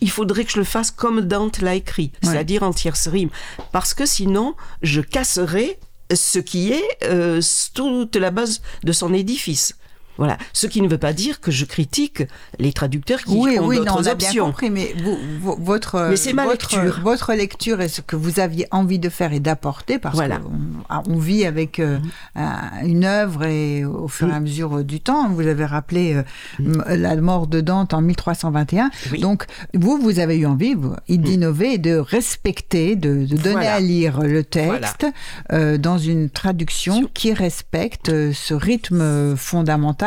[0.00, 3.30] il faudrait que je le fasse comme Dante l'a écrit, c'est-à-dire en tierce rime,
[3.72, 5.78] parce que sinon je casserais
[6.14, 7.40] ce qui est euh,
[7.74, 9.76] toute la base de son édifice.
[10.18, 10.38] Voilà.
[10.52, 12.22] Ce qui ne veut pas dire que je critique
[12.58, 14.30] les traducteurs qui oui, ont oui, non, d'autres on a options.
[14.32, 17.00] bien compris, mais vous, vo- votre, Mais ma votre, lecture.
[17.02, 20.38] votre lecture et ce que vous aviez envie de faire et d'apporter, parce Voilà.
[20.38, 20.52] qu'on
[20.88, 21.98] ah, on vit avec euh,
[22.34, 26.22] un- une œuvre et au fur et à mesure du temps, vous avez rappelé euh,
[26.60, 28.90] m- la mort de Dante en 1321.
[29.12, 29.20] Oui.
[29.20, 33.74] Donc, vous, vous avez eu envie vous, d'innover et de respecter, de, de donner Voilà.
[33.74, 35.06] à lire le texte
[35.52, 39.36] euh, dans une traduction qui respecte euh, ce rythme euh,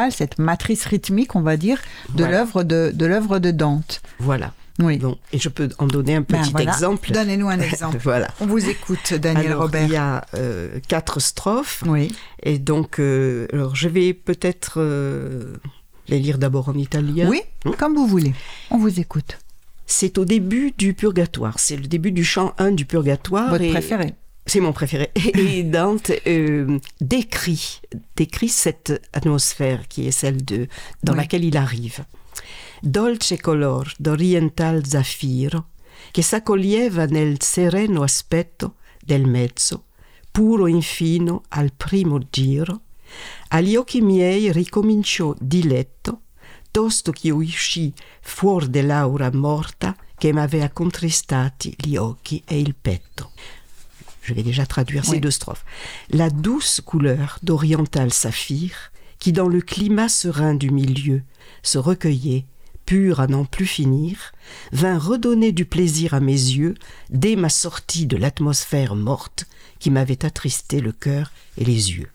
[0.10, 2.38] cette matrice rythmique, on va dire, de Voilà.
[2.40, 4.02] l'œuvre de, de l'œuvre de Dante.
[4.20, 4.54] Voilà.
[4.82, 4.98] Oui.
[4.98, 6.72] Bon, et je peux en donner un Ben petit voilà.
[6.72, 7.12] exemple.
[7.12, 7.98] Donnez-nous un exemple.
[8.02, 8.30] voilà.
[8.40, 9.84] On vous écoute, Daniel alors, Robert.
[9.84, 11.84] il y a euh, quatre strophes.
[11.86, 12.10] Oui.
[12.44, 15.54] Et donc, euh, alors je vais peut-être euh,
[16.08, 17.28] les lire d'abord en italien.
[17.30, 17.72] Oui, Hmm.
[17.72, 18.34] comme vous voulez.
[18.72, 19.38] On vous écoute.
[19.86, 21.60] C'est au début du Purgatoire.
[21.60, 23.50] C'est le début du chant 1 du Purgatoire.
[23.50, 24.14] Votre et- préféré.
[24.46, 25.12] C'est mon préféré.
[25.16, 27.82] Et Dante euh, décrit,
[28.16, 30.68] décrit cette atmosphère qui est celle de
[31.04, 31.20] dans Oui.
[31.20, 32.06] laquelle il arrive.
[32.82, 35.66] Dolce color d'oriental zaffiro
[36.12, 39.86] che s'accoglieva nel sereno aspetto del mezzo,
[40.32, 42.82] puro infino al primo giro,
[43.50, 46.22] agli occhi miei ricominciò diletto,
[46.72, 53.32] tosto che uscì fuor dell'aura morta che m'aveva contristati gli occhi e il petto.
[54.22, 55.66] Je vais déjà traduire ces deux strophes.
[56.10, 61.24] La douce couleur d'oriental saphir, qui dans le climat serein du milieu
[61.64, 62.46] se recueillait,
[62.86, 64.34] pur à n'en plus finir,
[64.72, 66.76] vint redonner du plaisir à mes yeux
[67.10, 69.46] dès ma sortie de l'atmosphère morte
[69.78, 72.10] qui m'avait attristé le cœur et les yeux.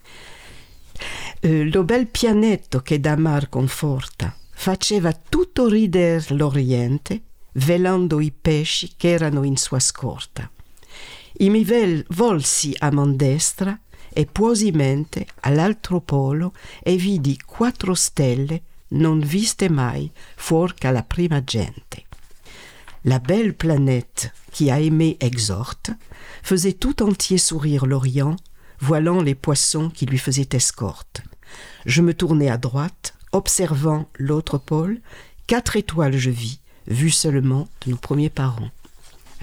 [1.42, 8.94] Eh, lo bel pianetto che da mar conforta faceva tutto rider l'oriente, velando i pesci
[8.96, 10.50] che erano in sua scorta.
[11.38, 11.64] I mi
[12.08, 13.78] volsi a man destra
[14.12, 22.04] e puosimente all'altro polo e vidi quattro stelle non viste mai fuor la prima gente.
[23.02, 25.90] La belle planète qui a aimé exhorte
[26.42, 28.36] faisait tout entier sourire l'Orient,
[28.78, 31.22] voilant les poissons qui lui faisaient escorte.
[31.84, 35.00] Je me tournai à droite, observant l'autre pôle.
[35.46, 38.70] Quatre étoiles je vis, vues seulement de nos premiers parents.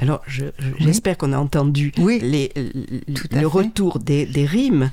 [0.01, 2.51] Alors, je- je- j'espère qu'on a entendu Oui, les-
[3.31, 4.91] le retour des, des rimes.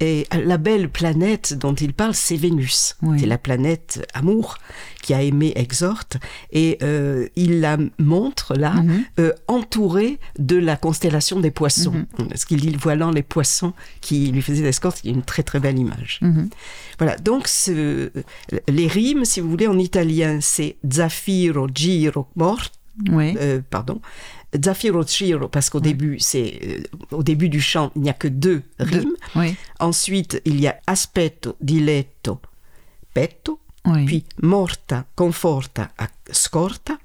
[0.00, 2.96] Et la belle planète dont il parle, c'est Vénus.
[3.00, 3.20] Oui.
[3.20, 4.58] C'est la planète amour
[5.02, 6.16] qui a aimé exhorte.
[6.52, 9.04] Et euh, il la montre là, Mhm.
[9.20, 12.04] euh, entourée de la constellation des poissons.
[12.18, 12.28] Mhm.
[12.28, 15.44] Parce qu'il dit voilant les poissons qui lui faisaient escorte, il y a une très
[15.44, 16.18] très belle image.
[16.22, 16.48] Mhm.
[16.98, 18.10] Voilà, donc ce-
[18.66, 22.64] les rimes, si vous voulez, en italien, c'est Zaffiro, Giro, Mort,
[23.10, 23.34] Oui.
[23.40, 24.00] euh, pardon.
[24.62, 26.82] Zaffiro, Giro, parce qu'au début, c'est euh,
[27.16, 28.84] au début du chant, il n'y a que deux Deux.
[28.84, 29.16] rimes.
[29.34, 29.56] Oui.
[29.80, 32.40] Ensuite, il y a aspetto, diletto,
[33.12, 34.04] petto, Oui.
[34.06, 35.90] puis morta, conforta,
[36.30, 36.98] scorta,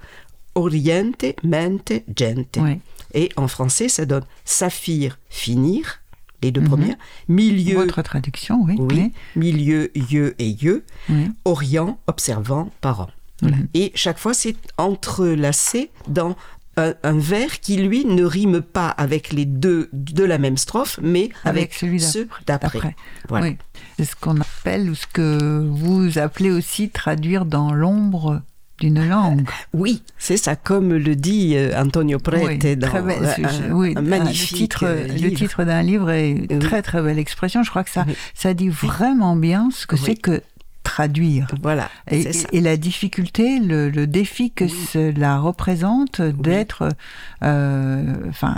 [0.56, 2.58] oriente, mente, gente.
[2.62, 2.80] oui.
[3.16, 6.02] Et en français, ça donne saphir, finir,
[6.44, 6.68] les deux Mhm.
[6.68, 6.96] premières,
[7.28, 8.76] milieu, Votre traduction, oui.
[8.78, 11.32] oui, milieu, yeux et yeux, Oui.
[11.46, 13.10] orient, observant, parent.
[13.42, 13.58] Voilà.
[13.58, 13.68] Mhm.
[13.74, 16.36] Et chaque fois, c'est entrelacé dans
[16.78, 21.00] un, un vers qui, lui, ne rime pas avec les deux de la même strophe,
[21.02, 22.80] mais Avec avec, celui ceux D'après.
[22.80, 22.96] d'après.
[23.28, 23.48] Voilà.
[23.48, 23.58] Oui.
[23.98, 28.42] C'est ce qu'on appelle, ou ce que vous appelez aussi traduire dans l'ombre
[28.80, 29.46] d'une langue.
[29.74, 33.94] Oui, c'est ça, comme le dit euh, Antonio Prete Oui, dans très belle, un, oui,
[33.98, 35.36] un le magnifique titre, euh, le livre.
[35.38, 36.60] titre d'un livre est une Oui.
[36.60, 37.62] très très belle expression.
[37.62, 40.42] Je crois que ça, ça dit vraiment bien ce que c'est que
[41.00, 41.48] traduire.
[41.62, 42.48] Voilà, Et, c'est ça.
[42.52, 44.74] et la difficulté, le, le défi que Oui.
[44.94, 46.90] cela représente d'être,
[47.44, 48.56] euh, enfin,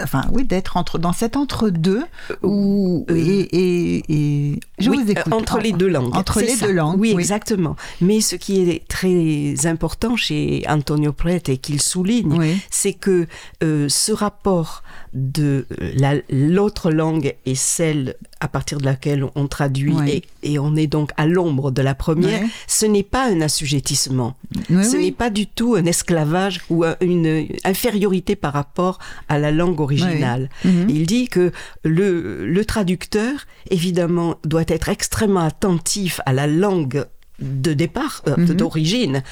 [0.00, 2.04] enfin, oui, d'être entre dans cet entre-deux
[2.42, 6.14] où Euh, et, et, et je Oui, vous écoute euh, entre les deux langues.
[6.16, 6.66] Entre les ça.
[6.66, 7.20] deux langues, Oui, oui.
[7.22, 7.76] exactement.
[8.00, 13.26] Mais ce qui est très important chez Antonio Prete et qu'il souligne, c'est que
[13.62, 14.82] euh, ce rapport
[15.14, 20.58] de euh, la- l'autre langue et celle à partir de laquelle on traduit et, et
[20.58, 24.36] on est donc à l'ombre de la première, ce n'est pas un assujettissement.
[24.68, 25.04] Ce oui.
[25.06, 28.98] n'est pas du tout un esclavage ou un- une infériorité par rapport
[29.28, 30.50] à la langue originale.
[30.64, 30.86] Mhm.
[30.88, 31.52] Il dit que
[31.84, 37.04] le, le traducteur, évidemment, doit être extrêmement attentif à la langue
[37.40, 38.46] de départ, euh, Mhm.
[38.54, 39.22] d'origine,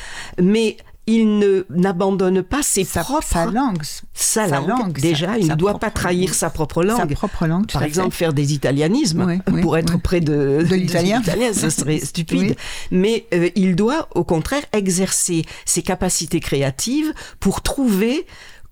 [0.40, 0.76] mais
[1.08, 4.68] il ne n'abandonne pas ses sa, propres sa langue, sa sa langue.
[4.68, 6.34] langue, Déjà, sa- il sa ne doit pas trahir langue.
[6.34, 7.14] sa propre sa langue.
[7.14, 7.70] propre langue.
[7.70, 8.24] Par exemple, fait.
[8.24, 10.00] faire des italianismes Oui, oui, pour être oui.
[10.02, 11.22] près de, De l'italien.
[11.52, 12.56] ce serait stupide.
[12.90, 18.26] Mais euh, il doit, au contraire, exercer ses capacités créatives pour trouver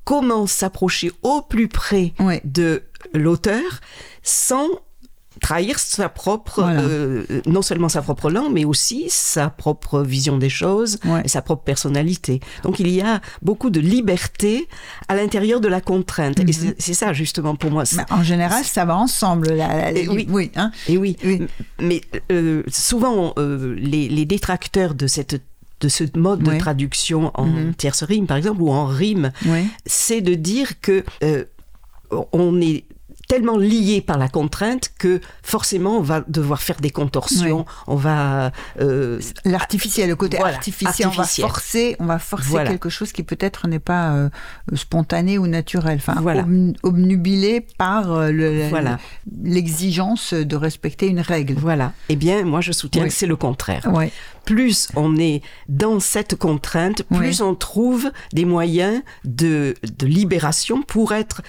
[0.04, 2.12] comment s'approcher au plus près
[2.44, 2.82] de
[3.14, 3.62] l'auteur
[4.22, 4.66] sans
[5.40, 6.80] trahir sa propre, Voilà.
[6.82, 11.22] euh, non seulement sa propre langue, mais aussi sa propre vision des choses Ouais.
[11.24, 12.40] et sa propre personnalité.
[12.62, 14.68] Donc il y a beaucoup de liberté
[15.08, 16.40] à l'intérieur de la contrainte.
[16.40, 17.84] Et c'est- c'est ça justement pour moi.
[17.96, 19.48] Mais en général, ça va ensemble.
[19.52, 20.26] La, la- Et oui.
[20.30, 20.70] oui hein.
[20.88, 21.16] Et oui,
[21.80, 25.42] mais euh, souvent euh, les, les détracteurs de cette
[25.80, 26.54] de ce mode Ouais.
[26.54, 27.74] de traduction en Mhm.
[27.74, 29.32] tierce rime, par exemple, ou en rime,
[29.84, 31.44] c'est de dire que euh,
[32.32, 32.84] on est
[33.28, 38.52] tellement lié par la contrainte que forcément on va devoir faire des contorsions, on va
[38.80, 41.44] euh, L'artificiel, le côté Voilà, artificiel, artificiel.
[41.44, 42.70] on va forcer, on va forcer Voilà.
[42.70, 44.28] quelque chose qui peut-être n'est pas euh,
[44.74, 46.42] spontané ou naturel, enfin Voilà.
[46.42, 48.68] ob- obnubilé par euh, le-
[49.42, 51.54] l'exigence de respecter une règle.
[51.54, 51.92] voilà.
[52.08, 53.08] Eh bien, moi je soutiens Oui.
[53.08, 53.88] que c'est le contraire.
[54.44, 61.12] Plus on est dans cette contrainte, plus on trouve des moyens de, de libération pour
[61.12, 61.40] être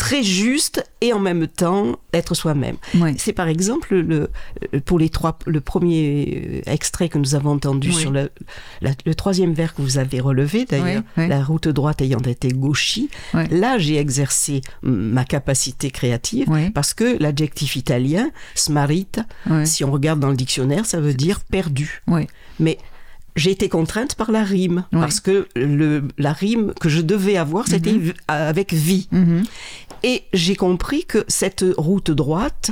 [0.00, 2.76] très juste et en même temps être soi-même.
[3.18, 4.30] C'est par exemple le,
[4.86, 7.94] pour les trois, le premier extrait que nous avons entendu Oui.
[7.94, 8.30] sur le,
[8.80, 12.48] la- le troisième vers que vous avez relevé d'ailleurs, Oui, la route droite ayant été
[12.48, 13.10] gauchie.
[13.34, 19.26] Là, j'ai exercé ma capacité créative parce que l'adjectif italien, smarita,
[19.64, 22.02] si on regarde dans le dictionnaire, ça veut dire perdu.
[22.58, 22.78] Mais
[23.36, 25.00] j'ai été contrainte par la rime, Oui.
[25.00, 29.08] parce que le, la rime que je devais avoir, c'était v- avec vie.
[29.12, 29.44] Mhm.
[30.02, 32.70] Et j'ai compris que cette route droite,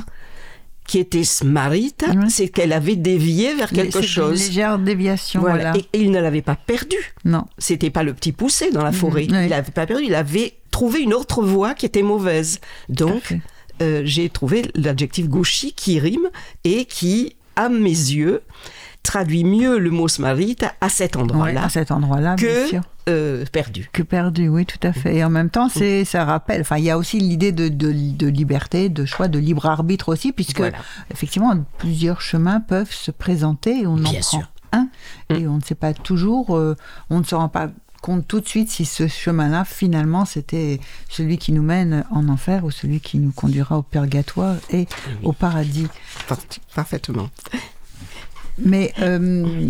[0.87, 4.47] qui était smarita, c'est qu'elle avait dévié vers quelque C'est une chose.
[4.47, 5.71] légère déviation, Voilà.
[5.71, 5.77] voilà.
[5.77, 6.97] Et, et il ne l'avait pas perdu.
[7.25, 7.45] Non.
[7.59, 9.27] C'était pas le petit poussé dans la forêt.
[9.29, 9.35] Mhm.
[9.37, 9.43] Oui.
[9.43, 10.03] Il l'avait pas perdu.
[10.05, 12.59] Il avait trouvé une autre voie qui était mauvaise.
[12.89, 13.35] Donc,
[13.83, 16.27] euh, j'ai trouvé l'adjectif gauchi qui rime
[16.63, 18.41] et qui, à mes yeux,
[19.03, 22.81] traduit mieux le mot smarita à cet endroit-là à cet endroit-là, bien que sûr.
[23.07, 23.89] euh, perdu.
[23.91, 25.15] Que perdu, oui, tout à fait.
[25.15, 26.61] Et en même temps, c'est, ça rappelle.
[26.61, 30.09] Enfin, il y a aussi l'idée de, de, de liberté, de choix, de libre arbitre
[30.09, 30.77] aussi, puisque Voilà.
[31.11, 34.51] effectivement, plusieurs chemins peuvent se présenter et on en Bien prend sûr.
[34.73, 34.89] un.
[35.29, 35.33] Mm.
[35.35, 36.75] Et on ne sait pas toujours, euh,
[37.09, 37.69] on ne se rend pas
[38.01, 40.79] compte tout de suite si ce chemin-là, finalement, c'était
[41.09, 44.87] celui qui nous mène en enfer ou celui qui nous conduira au purgatoire et
[45.23, 45.87] au paradis.
[46.27, 46.37] Par-
[46.75, 47.29] Parfaitement.
[48.63, 49.69] Mais euh,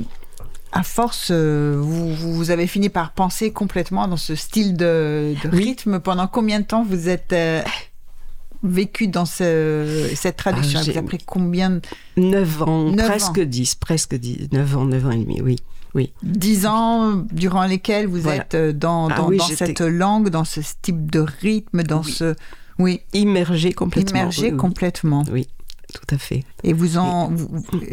[0.71, 5.49] à force, euh, vous, vous avez fini par penser complètement dans ce style de, de
[5.51, 5.63] Oui.
[5.65, 5.99] rythme.
[5.99, 7.61] Pendant combien de temps vous êtes euh,
[8.63, 10.79] vécu dans ce- cette traduction?
[10.79, 11.81] Ah, j'ai- Vous avez pris combien de-
[12.17, 15.55] 9 ans, presque 10, presque 10, 9 ans, 9 ans et demi, oui.
[15.95, 18.41] Oui, Dix ans durant lesquels vous Voilà.
[18.43, 22.11] êtes dans, Ah oui, dans cette langue, dans ce type de rythme, dans Oui.
[22.11, 22.35] ce...
[22.77, 24.19] Oui, immergé complètement.
[24.19, 25.23] immergé complètement.
[25.31, 25.47] Oui,
[25.93, 26.43] tout à fait.
[26.63, 27.31] Et vous en...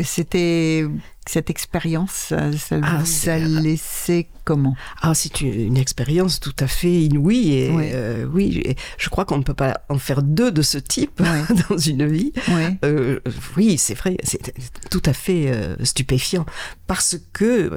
[0.05, 0.87] C'était...
[1.29, 2.37] Cette expérience, ça,
[2.83, 7.53] Ah, vous a c'est- laissé comment Ah, c'est une, une expérience tout à fait inouïe.
[7.53, 10.79] Et, euh, oui, et je crois qu'on ne peut pas en faire deux de ce
[10.79, 11.21] type
[11.69, 12.33] dans une vie.
[12.49, 12.63] Oui.
[12.85, 13.21] Euh,
[13.57, 14.41] oui, c'est vrai, c'est
[14.91, 16.47] tout à fait euh, stupéfiant
[16.87, 17.71] parce que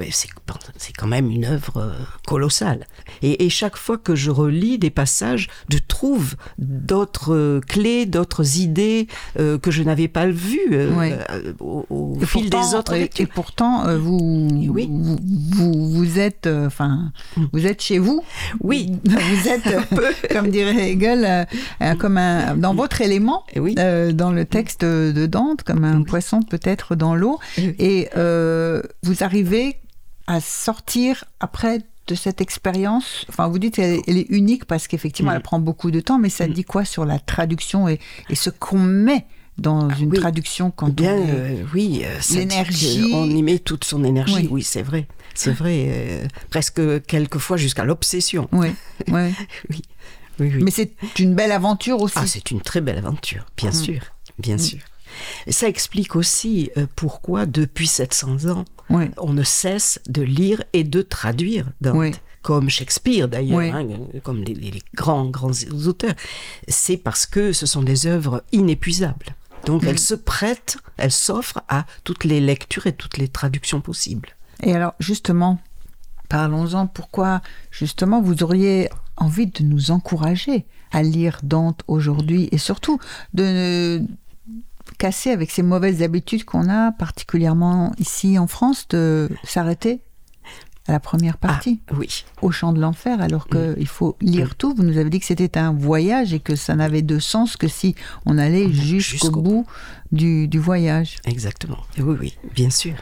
[0.78, 1.92] c'est quand même une œuvre
[2.26, 2.86] colossale.
[3.22, 9.08] Et, et chaque fois que je relis des passages, je trouve d'autres clés, d'autres idées
[9.36, 10.76] que je n'avais pas vues
[11.58, 17.12] au, fil pourtant- des autres et, et pourtant, vous, vous, vous êtes, euh, enfin,
[17.52, 18.22] vous êtes chez vous.
[18.60, 18.92] Oui.
[19.04, 21.44] Vous êtes, euh, comme dirait Hegel, euh,
[21.82, 23.74] euh, comme un, dans votre élément, oui.
[23.78, 26.04] euh, dans le texte de Dante, comme un Oui.
[26.04, 27.38] poisson peut-être dans l'eau.
[27.58, 27.74] Oui.
[27.78, 28.08] Et
[29.02, 29.76] vous arrivez
[30.26, 33.24] à sortir après de cette expérience.
[33.28, 35.36] Enfin, vous dites qu'elle elle est unique parce qu'effectivement, Mm.
[35.36, 36.52] elle prend beaucoup de temps, mais ça Mm.
[36.52, 37.98] dit quoi sur la traduction et,
[38.30, 39.26] et ce qu'on met
[39.58, 40.18] dans une oui.
[40.18, 42.02] traduction quand Bien, on euh, oui,
[42.34, 43.10] L'énergie.
[43.10, 44.34] qu'on y met toute son énergie.
[44.34, 44.48] Oui.
[44.50, 45.06] Oui, c'est vrai,
[45.40, 48.48] c'est vrai, euh, presque quelquefois jusqu'à l'obsession.
[48.52, 48.68] Oui,
[49.08, 49.32] oui.
[49.70, 49.82] Oui,
[50.40, 50.62] oui, oui.
[50.62, 52.14] Mais c'est une belle aventure aussi.
[52.16, 53.74] Ah, c'est une très belle aventure, bien Mm.
[53.74, 54.00] sûr,
[54.38, 54.78] bien sûr.
[55.46, 58.64] Et ça explique aussi euh, pourquoi, depuis 700 ans,
[59.18, 62.20] on ne cesse de lire et de traduire Dante.
[62.42, 63.86] Comme Shakespeare d'ailleurs, hein,
[64.22, 65.50] comme les, les grands, grands
[65.86, 66.14] auteurs.
[66.68, 69.34] C'est parce que ce sont des œuvres inépuisables.
[69.66, 69.88] Donc Mm.
[69.88, 74.30] elles se prêtent, elles s'offrent à toutes les lectures et toutes les traductions possibles.
[74.62, 75.58] Et alors, justement,
[76.28, 76.86] parlons-en.
[76.86, 77.40] Pourquoi,
[77.70, 82.98] justement, vous auriez envie de nous encourager à lire Dante aujourd'hui et surtout
[83.34, 84.02] de
[84.98, 90.02] casser avec ces mauvaises habitudes qu'on a, particulièrement ici en France, de s'arrêter
[90.90, 92.24] à la première partie, Ah, oui.
[92.42, 94.74] au champ de l'enfer, alors qu'il faut lire tout.
[94.76, 97.68] Vous nous avez dit que c'était un voyage et que ça n'avait de sens que
[97.68, 97.94] si
[98.26, 99.66] on allait jusqu'au bout
[100.12, 101.16] du, du voyage.
[101.24, 101.78] Exactement.
[101.98, 102.94] Oui, oui, bien sûr.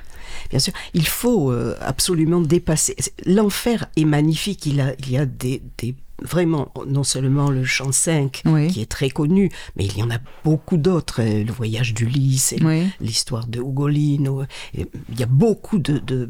[0.51, 0.73] Bien sûr.
[0.95, 2.95] Il faut euh, absolument dépasser.
[3.25, 4.67] L'enfer est magnifique.
[4.67, 8.91] Il, a, il y a des, des vraiment non seulement le chant 5 qui est
[8.91, 11.21] très connu, mais il y en a beaucoup d'autres.
[11.23, 12.55] Euh, le voyage d'Ulysse,
[13.01, 14.45] l'histoire de Ugolino.
[14.75, 14.87] Il
[15.19, 16.29] y a beaucoup de, de,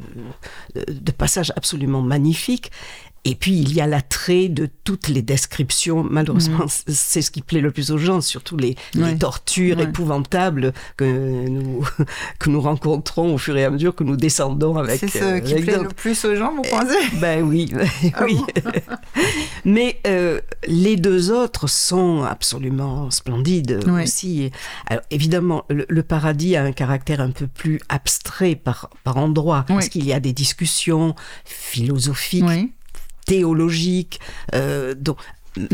[0.74, 2.70] de passages absolument magnifiques.
[3.24, 6.04] Et puis il y a l'attrait de toutes les descriptions.
[6.08, 6.92] Malheureusement, mm.
[6.92, 8.76] c'est ce qui plaît le plus aux gens, surtout les,
[9.18, 11.84] tortures épouvantables que nous,
[12.38, 15.00] que nous rencontrons au fur et à mesure que nous descendons avec.
[15.00, 17.16] C'est ce euh, qui plaît le plus aux gens, vous pensez?
[17.20, 17.72] Ben oui,
[18.14, 18.38] ah oui.
[19.64, 24.50] Mais euh, les deux autres sont absolument splendides aussi.
[24.86, 29.88] Alors, évidemment, le, paradis a un caractère un peu plus abstrait par, par endroit, parce
[29.88, 31.14] qu'il y a des discussions
[31.44, 32.44] philosophiques
[33.28, 34.20] théologique.
[34.54, 35.18] Euh, donc,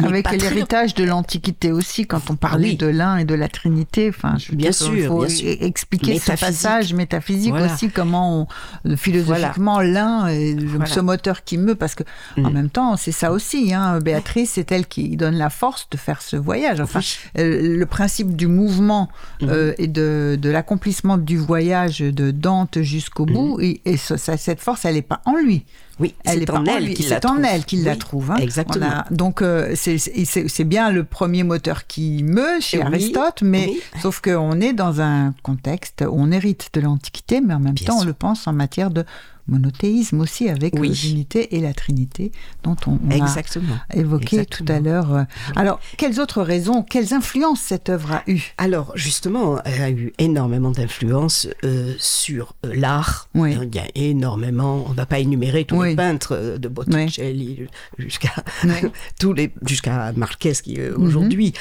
[0.03, 4.37] avec l'héritage de l'Antiquité aussi, quand on parlait de l'un et de la Trinité, enfin,
[4.39, 8.49] je bien sûr, il faut expliquer ce passage métaphysique aussi, comment
[8.85, 12.05] on, philosophiquement l'un est ce moteur qui meut, parce que
[12.39, 12.53] en mm.
[12.53, 13.75] même temps, c'est ça aussi.
[13.75, 16.81] Hein, Béatrice, c'est elle qui donne la force de faire ce voyage.
[16.81, 17.01] Enfin,
[17.39, 19.49] euh, le principe du mouvement mm.
[19.49, 23.75] euh, et de, de l'accomplissement du voyage de Dante jusqu'au bout, mm.
[23.85, 25.65] et, cette force, elle n'est pas en lui.
[26.01, 27.39] Oui, c'est en, elle qu'il la trouve.
[27.39, 28.31] en elle qu'il la trouve.
[28.33, 28.37] Hein.
[28.37, 29.05] Exactement.
[29.11, 33.73] donc euh, c'est bien le premier moteur qui meut chez Aristote, mais
[34.03, 37.99] sauf qu'on est dans un contexte où on hérite de l'Antiquité, mais en même temps
[38.01, 39.05] on le pense en matière de
[39.49, 42.33] monothéisme aussi avec l'unité et la Trinité
[42.63, 45.27] dont on, a évoqué tout à l'heure.
[45.57, 50.13] Alors, quelles autres raisons, quelles influences cette œuvre a eu Alors, justement, elle a eu
[50.19, 53.29] énormément d'influence euh, sur euh, l'art.
[53.35, 57.67] Il y a énormément, on ne va pas énumérer tous les peintres euh, de Botticelli
[57.99, 58.33] jusqu'à
[59.19, 61.03] tous les jusqu'à Marquez qui mhm.
[61.03, 61.53] aujourd'hui,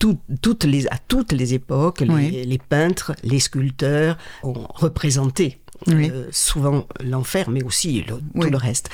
[0.00, 5.58] toutes les à toutes les époques, les, les peintres, les sculpteurs ont représenté
[5.88, 8.90] euh, souvent l'enfer, mais aussi tout le reste.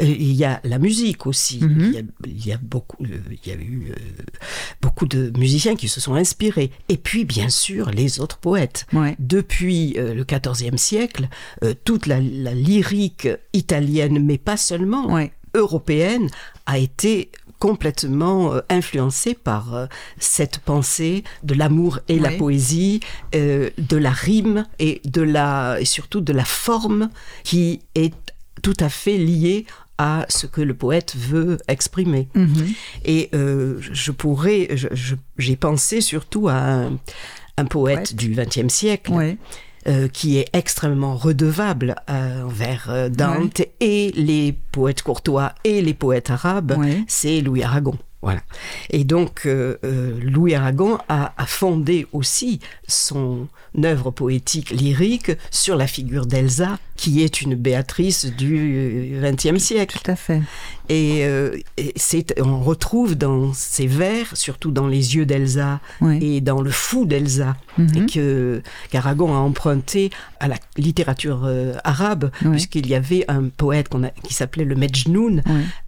[0.00, 1.60] Euh, il y a la musique aussi.
[1.60, 2.08] Mhm.
[2.26, 3.92] il, y a, beaucoup, euh, il y a eu
[4.80, 6.70] beaucoup de musiciens qui se sont inspirés.
[6.88, 8.86] Et puis, bien sûr, les autres poètes.
[9.18, 11.28] Depuis le XIVe siècle,
[11.84, 15.18] toute la, la, lyrique italienne, mais pas seulement,
[15.54, 16.28] européenne,
[16.66, 17.30] a été
[17.60, 19.86] complètement euh, influencé par euh,
[20.18, 23.00] cette pensée de l'amour et la poésie,
[23.36, 27.10] euh, de la rime et de la et surtout de la forme
[27.44, 28.14] qui est
[28.62, 29.66] tout à fait liée
[29.98, 32.28] à ce que le poète veut exprimer.
[32.34, 32.72] Mhm.
[33.04, 34.68] Et je pourrais,
[35.36, 36.88] j'ai pensé surtout à
[37.58, 39.12] un, poète du XXe siècle.
[39.88, 45.94] Euh, qui est extrêmement redevable euh, envers euh, Dante et les poètes courtois et les
[45.94, 46.76] poètes arabes,
[47.08, 47.96] c'est Louis Aragon.
[48.20, 48.42] Voilà.
[48.90, 49.48] Et donc,
[49.82, 53.48] Louis Aragon a, a, fondé aussi son
[53.82, 59.98] œuvre poétique lyrique sur la figure d'Elsa, qui est une Béatrice du XXe siècle.
[60.04, 60.42] Tout à fait.
[60.90, 65.80] Euh, et, c'est, on retrouve dans ces vers, surtout dans les yeux d'Elsa
[66.20, 68.06] et dans le fou d'Elsa, mhm.
[68.06, 70.10] que qu'Aragon a emprunté
[70.40, 75.42] à la littérature euh, arabe, puisqu'il y avait un poète a, qui s'appelait le Mejnoun,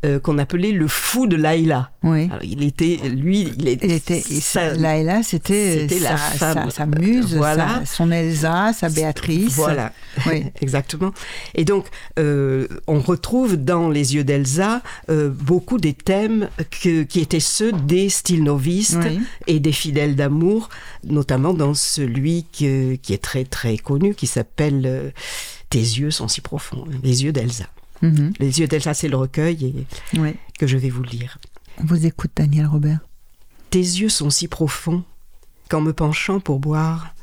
[0.04, 1.90] euh, qu'on appelait le fou de Laïla.
[2.42, 4.22] il était, lui, il, était.
[4.76, 7.82] Laïla, c'était, sa, sa, sa, muse, voilà.
[7.86, 9.54] son Elsa, sa Béatrice.
[9.54, 9.92] Voilà,
[10.60, 11.12] exactement.
[11.54, 11.86] Et donc,
[12.16, 18.42] on retrouve dans les yeux d'Elsa euh, beaucoup des thèmes qui étaient ceux des styles
[18.42, 19.06] novistes
[19.46, 20.68] et des fidèles d'amour,
[21.04, 25.10] notamment dans celui qui est très très connu, qui s'appelle euh,
[25.70, 27.66] Tes yeux sont si profonds, les yeux d'Elsa.
[28.02, 28.32] Mhm.
[28.38, 30.16] Les yeux d'Elsa, c'est le recueil et,
[30.58, 31.38] que je vais vous lire.
[31.78, 33.00] On vous écoute, Daniel Robert.
[33.70, 35.04] Tes yeux sont si profonds
[35.68, 37.14] qu'en me penchant pour boire,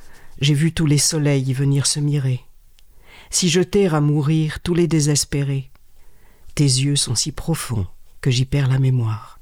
[0.41, 2.41] j'ai vu tous les soleils venir se mirer.
[3.29, 5.68] Si jeter à mourir tous les désespérés,
[6.59, 7.87] tes yeux sont si profonds
[8.19, 9.39] que j'y perds la mémoire.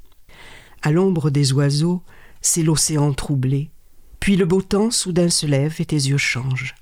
[0.83, 2.03] À l'ombre des oiseaux,
[2.41, 3.71] c'est l'océan troublé,
[4.19, 6.75] puis le beau temps soudain se lève et tes yeux changent.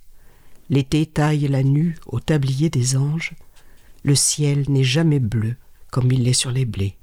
[0.70, 3.34] L'été taille la nue au tablier des anges,
[4.04, 5.56] le ciel n'est jamais bleu
[5.90, 6.98] comme il l'est sur les blés.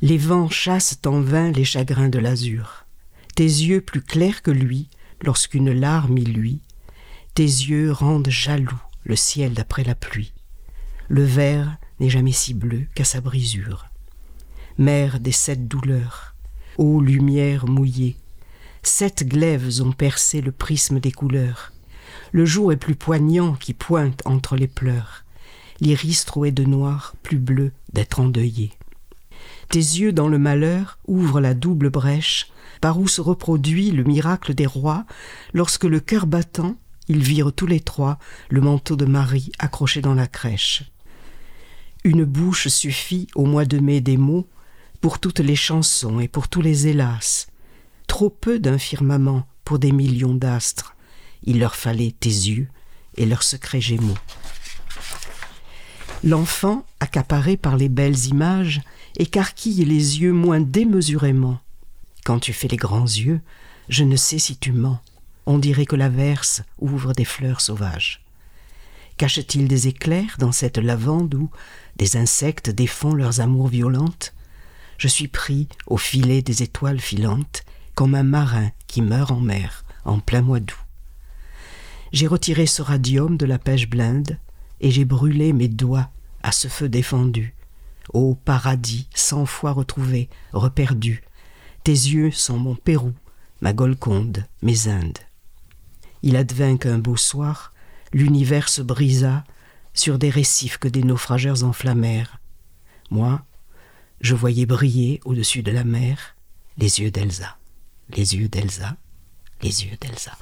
[0.00, 2.86] Les vents chassent en vain les chagrins de l'azur.
[3.34, 4.88] Tes yeux plus clairs que lui,
[5.20, 6.60] lorsqu'une larme y luit,
[7.34, 10.32] tes yeux rendent jaloux le ciel d'après la pluie.
[11.12, 13.88] Le vert n'est jamais si bleu qu'à sa brisure.
[14.78, 16.36] Mère des sept douleurs,
[16.78, 18.16] ô lumière mouillée,
[18.84, 21.72] sept glaives ont percé le prisme des couleurs.
[22.30, 25.24] Le jour est plus poignant qui pointe entre les pleurs,
[25.80, 28.70] l'iris troué de noir, plus bleu d'être endeuillé.
[29.68, 34.54] Tes yeux dans le malheur ouvrent la double brèche par où se reproduit le miracle
[34.54, 35.06] des rois,
[35.54, 36.76] lorsque le cœur battant,
[37.08, 40.84] ils virent tous les trois le manteau de Marie accroché dans la crèche.
[42.02, 44.48] Une bouche suffit au mois de mai des mots,
[45.00, 47.46] pour toutes les chansons et pour tous les hélas.
[48.06, 50.94] Trop peu d'un firmament pour des millions d'astres.
[51.42, 52.68] Il leur fallait tes yeux
[53.16, 54.18] et leurs secrets gémeaux.
[56.22, 58.82] L'enfant, accaparé par les belles images,
[59.16, 61.60] écarquille les yeux moins démesurément.
[62.24, 63.40] Quand tu fais les grands yeux,
[63.88, 65.00] je ne sais si tu mens.
[65.46, 68.22] On dirait que la verse ouvre des fleurs sauvages.
[69.16, 71.50] Cache-t-il des éclairs dans cette lavande où
[71.96, 74.34] des insectes défont leurs amours violentes
[74.98, 77.64] Je suis pris au filet des étoiles filantes,
[77.94, 80.78] comme un marin qui meurt en mer en plein mois d'août.
[82.12, 84.38] J'ai retiré ce radium de la pêche blinde,
[84.80, 86.10] et j'ai brûlé mes doigts
[86.42, 87.54] à ce feu défendu.
[88.12, 91.22] Ô paradis, cent fois retrouvé, reperdu,
[91.84, 93.12] tes yeux sont mon Pérou,
[93.60, 95.18] ma Golconde, mes Indes.
[96.22, 97.72] Il advint qu'un beau soir,
[98.12, 99.44] l'univers se brisa
[99.94, 102.38] sur des récifs que des naufrageurs enflammèrent.
[103.10, 103.42] Moi,
[104.20, 106.36] je voyais briller au-dessus de la mer
[106.78, 107.56] les yeux d'Elsa,
[108.16, 108.96] les yeux d'Elsa,
[109.62, 110.32] les yeux d'Elsa.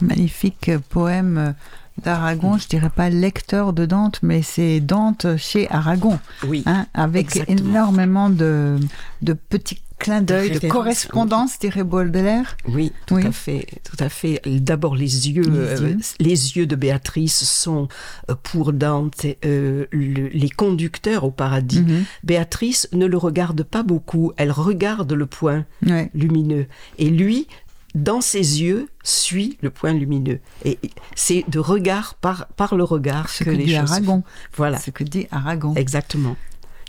[0.00, 1.54] Magnifique poème
[2.02, 6.18] d'Aragon, je dirais pas lecteur de Dante, mais c'est Dante chez Aragon.
[6.46, 6.62] Oui.
[6.66, 7.58] Hein, avec exactement.
[7.70, 8.78] énormément de,
[9.22, 12.56] de petits clins d'œil, de références, correspondance, dirait Baudelaire.
[12.66, 13.26] Oui, tout Oui.
[13.26, 14.40] à fait, tout à fait.
[14.46, 15.98] D'abord les yeux, Les euh, yeux.
[16.18, 17.86] les yeux de Béatrice sont
[18.28, 21.82] euh, pour Dante euh, le- les conducteurs au paradis.
[21.82, 22.04] Mhm.
[22.24, 26.10] Béatrice ne le regarde pas beaucoup, elle regarde le point Ouais.
[26.14, 26.66] lumineux.
[26.98, 27.46] Et lui,
[27.94, 30.40] dans ses yeux, suit le point lumineux.
[30.64, 30.78] Et
[31.14, 33.90] c'est de regard par, par le regard Ce que, que les dit choses.
[33.92, 34.22] Aragon.
[34.56, 35.74] Voilà, Ce que dit Aragon.
[35.74, 36.36] exactement.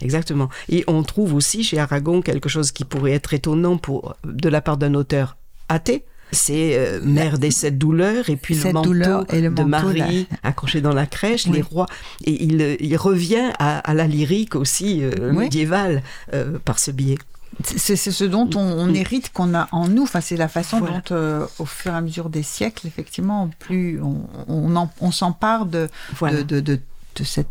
[0.02, 0.48] Exactement.
[0.68, 4.60] Et on trouve aussi chez Aragon quelque chose qui pourrait être étonnant pour, de la
[4.60, 5.36] part d'un auteur
[5.68, 6.04] athée.
[6.32, 10.26] C'est euh, Mère des sept douleurs et puis le manteau douleurs et le de Marie
[10.42, 11.52] accroché dans la crèche, Oui.
[11.56, 11.86] les rois.
[12.24, 15.36] Et il, il revient à, à la lyrique aussi euh, Oui.
[15.44, 16.02] médiévale
[16.32, 17.18] euh, par ce biais.
[17.62, 20.02] C'est ce dont on, on hérite, qu'on a en nous.
[20.02, 21.02] Enfin, c'est la façon Voilà.
[21.08, 25.10] dont, euh, au fur et à mesure des siècles, effectivement, plus on, on, en- on
[25.12, 25.88] s'empare de,
[26.18, 26.38] Voilà.
[26.42, 26.80] de, de, de-
[27.16, 27.46] de cette,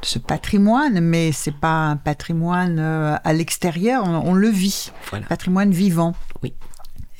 [0.00, 4.90] de ce patrimoine, mais c'est pas un patrimoine euh, à l'extérieur, on, le vit.
[5.10, 5.26] Voilà.
[5.26, 6.14] Patrimoine vivant.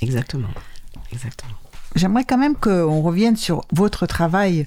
[0.01, 0.49] Exactement.
[1.13, 1.53] Exactement.
[1.95, 4.67] J'aimerais quand même qu'on revienne sur votre travail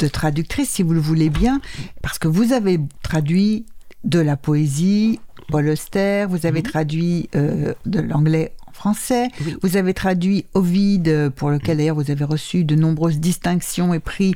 [0.00, 1.60] de traductrice, si vous le voulez bien,
[2.00, 3.66] parce que vous avez traduit
[4.04, 5.20] de la poésie,
[5.52, 9.56] Paul Auster, vous avez traduit euh, de l'anglais en français, Oui.
[9.62, 14.34] vous avez traduit Ovide, pour lequel d'ailleurs vous avez reçu de nombreuses distinctions et prix,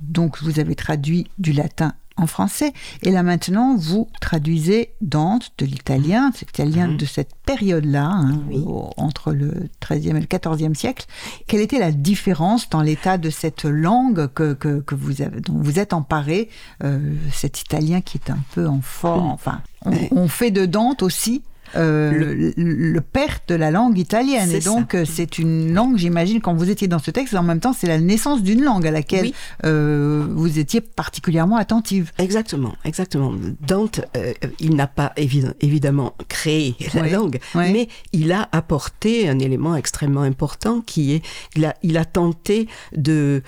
[0.00, 5.66] donc vous avez traduit du latin en français, et là maintenant vous traduisez Dante de
[5.66, 8.64] l'italien, c'est l'italien de cette période-là, hein, Oui.
[8.96, 11.06] entre le XIIIe et le XIVe siècle.
[11.46, 15.58] Quelle était la différence dans l'état de cette langue que, que, que vous avez, dont
[15.58, 16.48] vous êtes emparé,
[16.84, 17.00] euh,
[17.32, 21.42] cet italien qui est un peu en forme, enfin, on, on fait de Dante aussi
[21.76, 24.50] euh, le, le père de la langue italienne.
[24.52, 27.60] Et donc, euh, c'est une langue, j'imagine, quand vous étiez dans ce texte, en même
[27.60, 29.34] temps, c'est la naissance d'une langue à laquelle Oui.
[29.64, 32.12] euh, vous étiez particulièrement attentive.
[32.18, 33.32] Exactement, exactement.
[33.66, 37.72] Dante, euh, il n'a pas évi- évidemment créé la Oui, langue, oui.
[37.72, 41.22] mais il a apporté un élément extrêmement important qui est,
[41.56, 43.42] il a, il a tenté de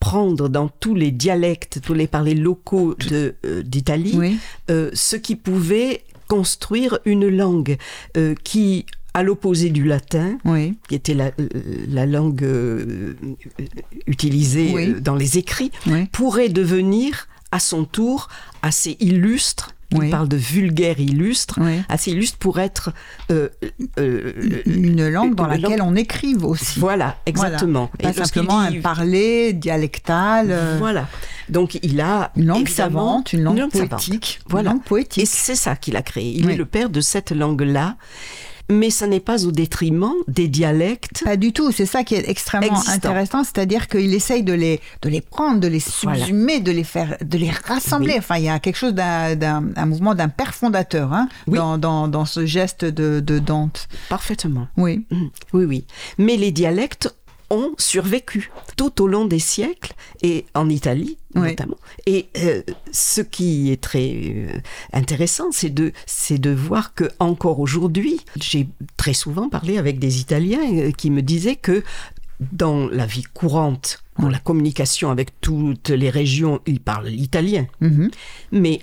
[0.00, 3.32] prendre dans tous les dialectes, tous les parlers locaux euh,
[3.62, 4.36] d'Italie, Oui.
[4.70, 6.02] euh, ce qui pouvait
[6.36, 7.76] construire une langue
[8.16, 10.78] euh, qui, à l'opposé du latin, Oui.
[10.88, 11.30] qui était la,
[11.88, 13.12] la langue euh,
[14.06, 14.88] utilisée Oui.
[14.92, 16.06] euh, dans les écrits, Oui.
[16.10, 18.28] pourrait devenir à son tour
[18.62, 19.74] assez illustre.
[19.92, 20.10] Il Oui.
[20.10, 21.82] parle de vulgaire illustre, Oui.
[21.88, 22.92] assez illustre pour être
[23.30, 23.48] euh,
[23.98, 24.32] euh,
[24.66, 26.80] Une langue dans laquelle langue- on écrive aussi.
[26.80, 27.90] voilà exactement.
[28.02, 30.48] Pas simplement un parler dialectal.
[30.50, 31.06] euh, Voilà.
[31.48, 34.40] Donc il a Une langue savante, une langue, poétique.
[34.48, 34.70] Voilà.
[34.70, 35.22] Une langue poétique.
[35.22, 36.32] Et c'est ça qu'il a créé.
[36.32, 36.52] Il Oui.
[36.54, 37.96] est le père de cette langue-là.
[38.72, 41.22] Mais ça n'est pas au détriment des dialectes.
[41.24, 45.08] Pas du tout, c'est ça qui est extrêmement intéressant, c'est-à-dire qu'il essaye de les, de
[45.08, 46.18] les prendre, de les Voilà.
[46.18, 48.12] subsumer, de les faire, de les rassembler.
[48.14, 48.18] Oui.
[48.18, 51.58] Enfin, il y a quelque chose d'un, d'un- un mouvement d'un père fondateur hein, Oui.
[51.58, 53.88] dans, dans, dans ce geste de, de Dante.
[54.08, 54.68] Parfaitement.
[54.76, 55.86] Oui, Mm, Oui, oui.
[56.18, 57.14] Mais les dialectes
[57.52, 61.48] ont survécu tout au long des siècles et en Italie Oui.
[61.50, 61.76] notamment.
[62.06, 64.58] Et euh, ce qui est très euh,
[64.92, 70.20] intéressant, c'est de c'est de voir que encore aujourd'hui, j'ai très souvent parlé avec des
[70.20, 71.82] Italiens euh, qui me disaient que
[72.52, 77.66] dans la vie courante, dans la communication avec toutes les régions, ils parlent l'italien.
[77.80, 78.10] Mhm.
[78.50, 78.80] Mais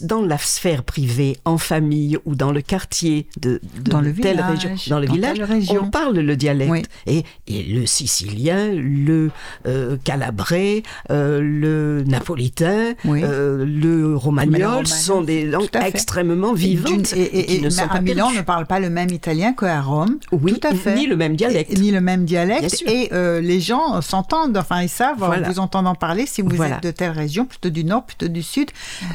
[0.00, 4.36] dans la sphère privée, en famille ou dans le quartier de, de Dans le telle
[4.36, 5.38] village, région, dans le dans village,
[5.80, 6.70] on parle le dialecte.
[6.70, 6.82] Oui.
[7.06, 9.30] Et, et le sicilien, le
[9.66, 13.22] euh, calabrais, euh, le napolitain, Oui.
[13.24, 18.00] euh, le romagnol, sont des langues extrêmement vivantes Et, et- et qui ne sont à
[18.00, 20.18] Milan, on ne parle pas le même italien qu'à Rome.
[20.32, 20.94] Oui, tout à fait.
[20.94, 21.72] ni le même dialecte.
[21.72, 22.82] Et- ni le même dialecte.
[22.86, 25.48] Et euh, les gens s'entendent, enfin, ils savent, en Voilà.
[25.48, 26.76] vous entendant parler, si vous Voilà.
[26.76, 28.70] êtes de telle région, plutôt du nord, plutôt du sud.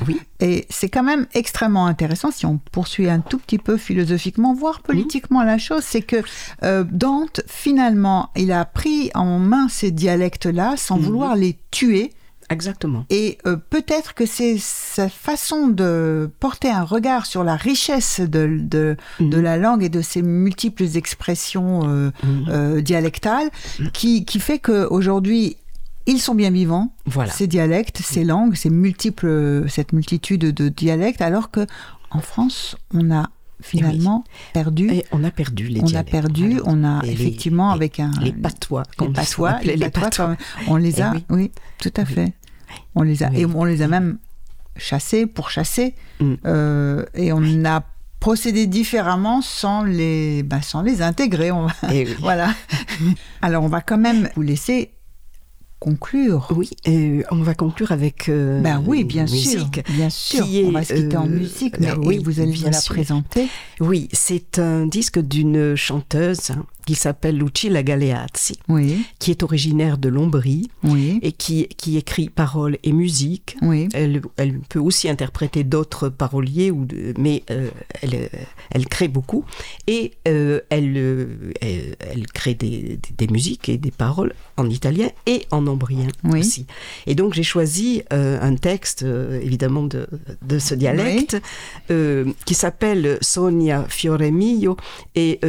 [0.08, 0.20] Oui.
[0.42, 4.82] Et c'est quand même extrêmement intéressant, si on poursuit un tout petit peu philosophiquement, voire
[4.82, 6.18] politiquement la chose, c'est que
[6.64, 11.04] euh, Dante, finalement, il a pris en main ces dialectes-là sans Mhm.
[11.04, 12.12] vouloir les tuer.
[12.50, 13.06] Exactement.
[13.10, 18.58] Et euh, peut-être que c'est sa façon de porter un regard sur la richesse de,
[18.60, 19.42] de, de Mhm.
[19.42, 22.46] la langue et de ses multiples expressions euh, Mhm.
[22.50, 23.50] euh, dialectales
[23.94, 25.56] qui, qui fait qu'aujourd'hui,
[26.12, 27.32] ils sont bien vivants, Voilà.
[27.32, 31.66] ces dialectes, ces langues, ces multiples, cette multitude de dialectes, alors que
[32.12, 33.30] en France, on a
[33.62, 34.90] finalement perdu.
[34.92, 36.12] Et on a perdu les on a dialectes.
[36.12, 36.64] perdu, Voilà.
[36.66, 40.36] on a Et effectivement les- avec un les patois, les patois, les les patois, patois.
[40.66, 41.24] quand- on les Eh a, oui.
[41.30, 42.14] oui, tout à Oui.
[42.14, 42.34] fait.
[42.96, 44.18] On les a et on les a même
[44.78, 46.34] chassés pour chasser Mm.
[46.46, 47.84] euh, et on a
[48.20, 51.52] procédé différemment sans les, bah, sans les intégrer.
[51.52, 52.06] On va- oui.
[52.20, 52.54] voilà.
[53.42, 54.92] Alors on va quand même vous laisser
[55.82, 56.48] conclure.
[56.56, 59.84] Oui, et on va conclure avec euh, Ben oui, bien une sûr, musique.
[59.90, 60.46] bien sûr.
[60.46, 62.70] qui est, on va se quitter en euh, musique, mais euh, oui, vous allez bien
[62.70, 62.94] la sûr.
[62.94, 63.48] présenter.
[63.80, 66.52] Oui, c'est un disque d'une chanteuse
[66.86, 72.30] qui s'appelle Lucilla Galeazzi, Oui, qui est originaire de Lombrie oui, et qui, qui écrit
[72.30, 73.56] paroles et musique.
[73.62, 73.88] oui.
[73.94, 77.70] Elle, elle peut aussi interpréter d'autres paroliers, ou de- mais euh,
[78.02, 78.28] elle, euh,
[78.72, 79.44] elle crée beaucoup.
[79.88, 81.28] Et euh, elle,
[81.62, 86.08] elle, elle crée des, des- des musiques et des paroles en italien et en ombrien
[86.34, 86.66] aussi.
[87.08, 89.04] Et donc j'ai choisi euh, un texte,
[89.42, 90.08] évidemment, de,
[90.42, 91.38] de ce dialecte,
[92.46, 94.78] qui s'appelle Sonia Fiore Mio.
[95.16, 95.40] Et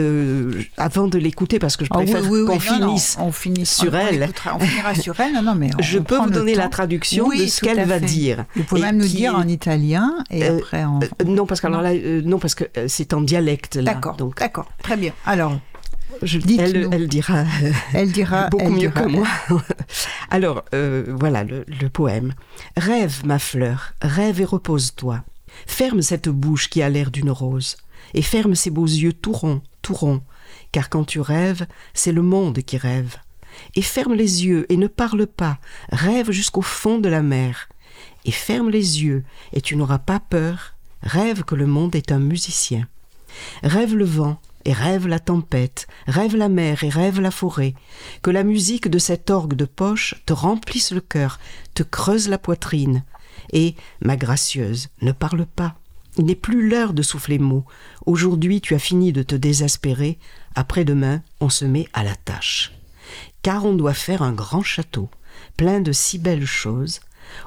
[0.77, 3.17] avant de l'écouter, parce que je Ah oui, préfère oui, oui, qu'on non, non, finisse
[3.19, 4.23] on finit sur on- elle.
[4.23, 5.33] écoutera- on finira sur elle.
[5.33, 8.05] Non, non, mais on- je peux vous donner la traduction de ce qu'elle va fait.
[8.07, 8.45] dire.
[8.55, 11.01] Vous pouvez Et même nous qui dire est- en italien et Euh, après en.
[11.03, 13.79] Euh, non, parce que alors là, euh, non, parce que c'est en dialecte.
[13.79, 15.13] D'accord, Donc, d'accord, très bien.
[15.27, 15.59] Alors,
[16.23, 17.45] je- elle, elle dira
[17.95, 18.49] elle dira.
[18.51, 19.27] beaucoup elle mieux dira- que moi.
[20.31, 22.35] alors, euh, voilà le, le poème.
[22.77, 25.23] Rêve, ma fleur, rêve et repose-toi.
[25.67, 27.77] Ferme cette bouche qui a l'air d'une rose,
[28.15, 30.23] et ferme ces beaux yeux tout ronds, tout ronds,
[30.73, 33.17] car quand tu rêves, c'est le monde qui rêve.
[33.77, 35.59] Et ferme les yeux et ne parle pas,
[35.91, 37.69] rêve jusqu'au fond de la mer.
[38.25, 42.19] Et ferme les yeux et tu n'auras pas peur, rêve que le monde est un
[42.19, 42.89] musicien.
[43.63, 47.75] Rêve le vent et rêve la tempête, rêve la mer et rêve la forêt,
[48.23, 51.39] que la musique de cet orgue de poche te remplisse le cœur,
[51.75, 53.05] te creuse la poitrine.
[53.53, 55.77] Et, ma gracieuse, ne parle pas.
[56.19, 57.65] Il n'est plus l'heure de souffler mots.
[58.05, 60.19] Aujourd'hui tu as fini de te désespérer,
[60.55, 62.73] après-demain on se met à la tâche.
[63.43, 65.09] Car on doit faire un grand château,
[65.57, 67.01] plein de si belles choses,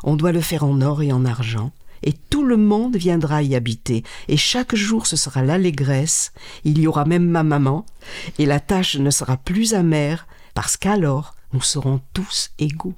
[0.03, 1.71] on doit le faire en or et en argent,
[2.03, 6.33] et tout le monde viendra y habiter, et chaque jour ce sera l'allégresse,
[6.63, 7.85] il y aura même ma maman,
[8.37, 12.93] et la tâche ne sera plus amère, parce qu'alors nous serons tous égaux.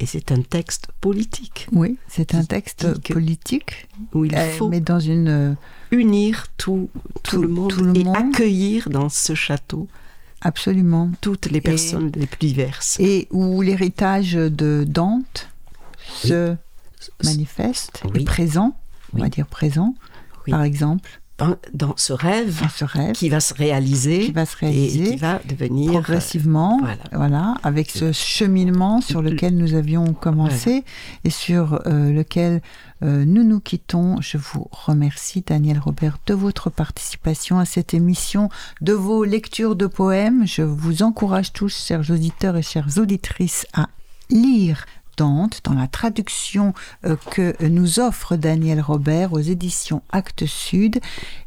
[0.00, 4.80] Et c'est un texte politique, Oui, c'est un texte politique, où il euh, faut mais
[4.80, 5.56] dans une.
[5.92, 6.90] Unir tout,
[7.22, 8.16] tout, Tout- le monde tout le et monde.
[8.16, 9.86] accueillir dans ce château
[10.40, 11.10] Absolument.
[11.20, 12.98] toutes les personnes les plus diverses.
[12.98, 15.48] Et où l'héritage de Dante
[16.14, 16.56] se
[17.24, 18.22] manifeste, Oui.
[18.22, 18.76] est présent,
[19.14, 19.94] on va dire présent,
[20.46, 20.50] Oui.
[20.50, 21.20] par exemple,
[21.72, 25.16] Dans, ce rêve dans ce rêve qui va se réaliser, qui va se et qui
[25.16, 26.96] va devenir progressivement, voilà.
[27.12, 27.54] voilà.
[27.64, 30.84] avec ce cheminement sur lequel nous avions commencé
[31.24, 32.60] et sur euh, lequel
[33.02, 34.20] euh, nous nous quittons.
[34.20, 38.48] Je vous remercie, Daniel Robert, de votre participation à cette émission,
[38.80, 40.46] de vos lectures de poèmes.
[40.46, 43.88] Je vous encourage tous, chers auditeurs et chères auditrices, à
[44.30, 44.84] lire
[45.22, 50.98] Dans la traduction euh, que nous offre Daniel Robert aux éditions Actes Sud.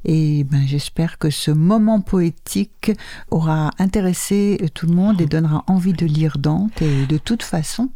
[0.05, 2.91] Et ben, j'espère que ce moment poétique
[3.31, 6.81] aura intéressé tout le monde et donnera envie de lire Dante.
[6.81, 7.89] Et de toute façon,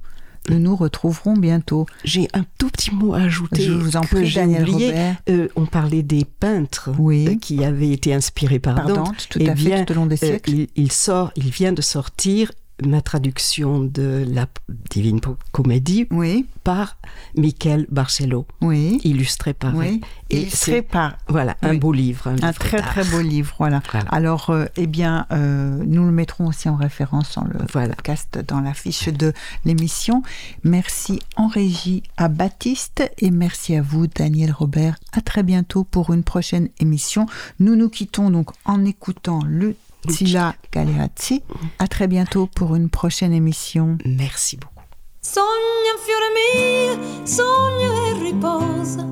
[0.50, 1.86] nous nous retrouverons bientôt.
[2.04, 3.62] J'ai un tout petit mot à ajouter.
[3.62, 4.88] Je vous en que prie, j'ai Daniel oublié.
[4.88, 5.16] Robert.
[5.30, 7.28] Euh, on parlait des peintres Oui.
[7.30, 8.98] euh, qui avaient été inspirés par, Par Dante.
[8.98, 10.52] Dante, tout Eh à fait, tout au long des euh, siècles.
[10.52, 12.52] il, il sort, il vient de sortir
[12.86, 14.48] ma traduction de la
[14.90, 15.20] Divine
[15.52, 16.98] Comédie Oui, par
[17.36, 19.00] Michael Barcelo, oui.
[19.04, 22.28] illustré par Oui, Et illustré c'est- par Voilà, un beau livre.
[22.28, 23.82] Un, un livre très très beau livre, voilà.
[23.92, 24.08] Voilà.
[24.10, 27.96] Alors, euh, eh bien, euh, nous le mettrons aussi en référence dans le Voilà.
[27.96, 29.34] podcast, dans la fiche de
[29.66, 30.24] l'émission.
[30.64, 34.96] Merci en régie à Baptiste et merci à vous, Daniel Robert.
[35.14, 37.26] À très bientôt pour une prochaine émission.
[37.60, 39.76] Nous nous quittons donc en écoutant le
[40.08, 41.44] Tila Galeazzi.
[41.80, 43.98] À très bientôt pour une prochaine émission.
[44.06, 44.80] Merci beaucoup.
[45.22, 49.06] Sogna fiore mio, sogna e riposa,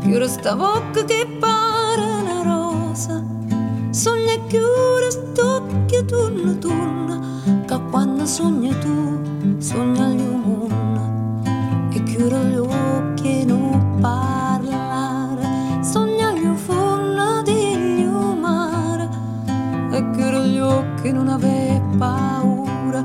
[0.00, 3.22] chiude sta bocca che pare una rosa,
[3.90, 9.20] sogna e chiude st'occhio turno turno, che quando sogni tu,
[9.58, 10.85] sogna gli umonna,
[21.06, 23.04] gli occhi e non ave paura,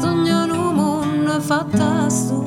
[0.00, 2.42] sogna un mondo fatta su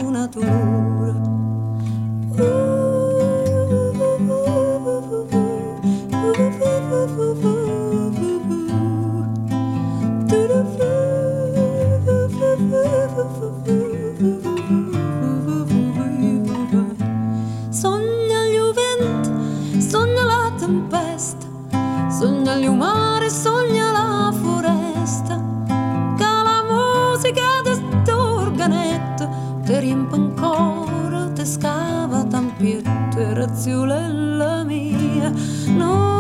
[32.64, 35.32] doppietta raziolella mia.
[35.68, 36.13] No.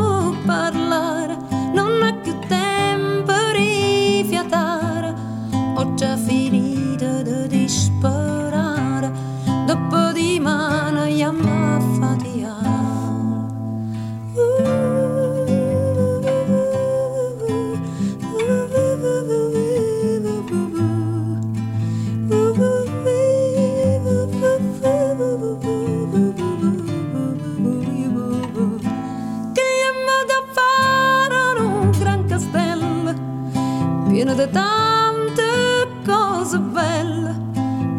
[34.23, 37.35] Pieno di tante cose belle.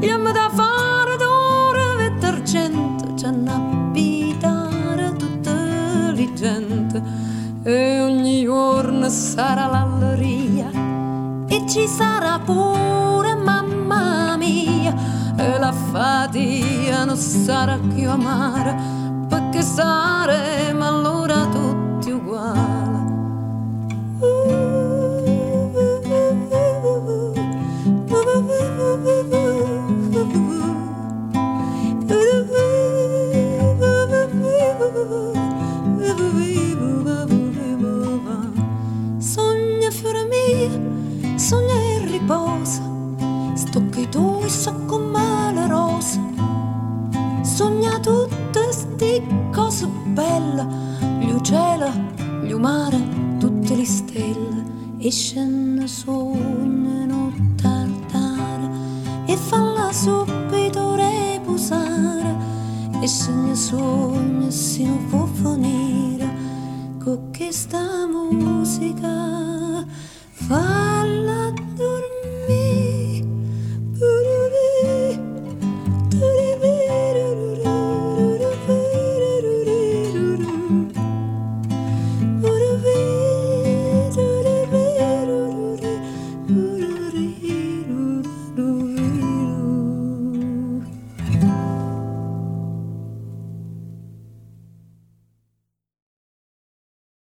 [0.01, 7.03] Io mi da fare d'oro e d'argento, c'è una abitare tutta la gente.
[7.63, 10.71] E ogni giorno sarà l'alleria
[11.47, 14.95] e ci sarà pure mamma mia.
[15.37, 18.75] E la fatica non sarà più amara,
[19.29, 21.24] perché saremo allora
[50.15, 50.67] belle,
[51.19, 51.91] gli uccelli,
[52.45, 54.73] gli umani, tutte le stelle.
[54.99, 58.71] E scende sognano tartare
[59.27, 62.53] e falla subito reposare.
[63.01, 66.27] E sogna sogna si non può finire
[66.99, 69.24] con questa musica.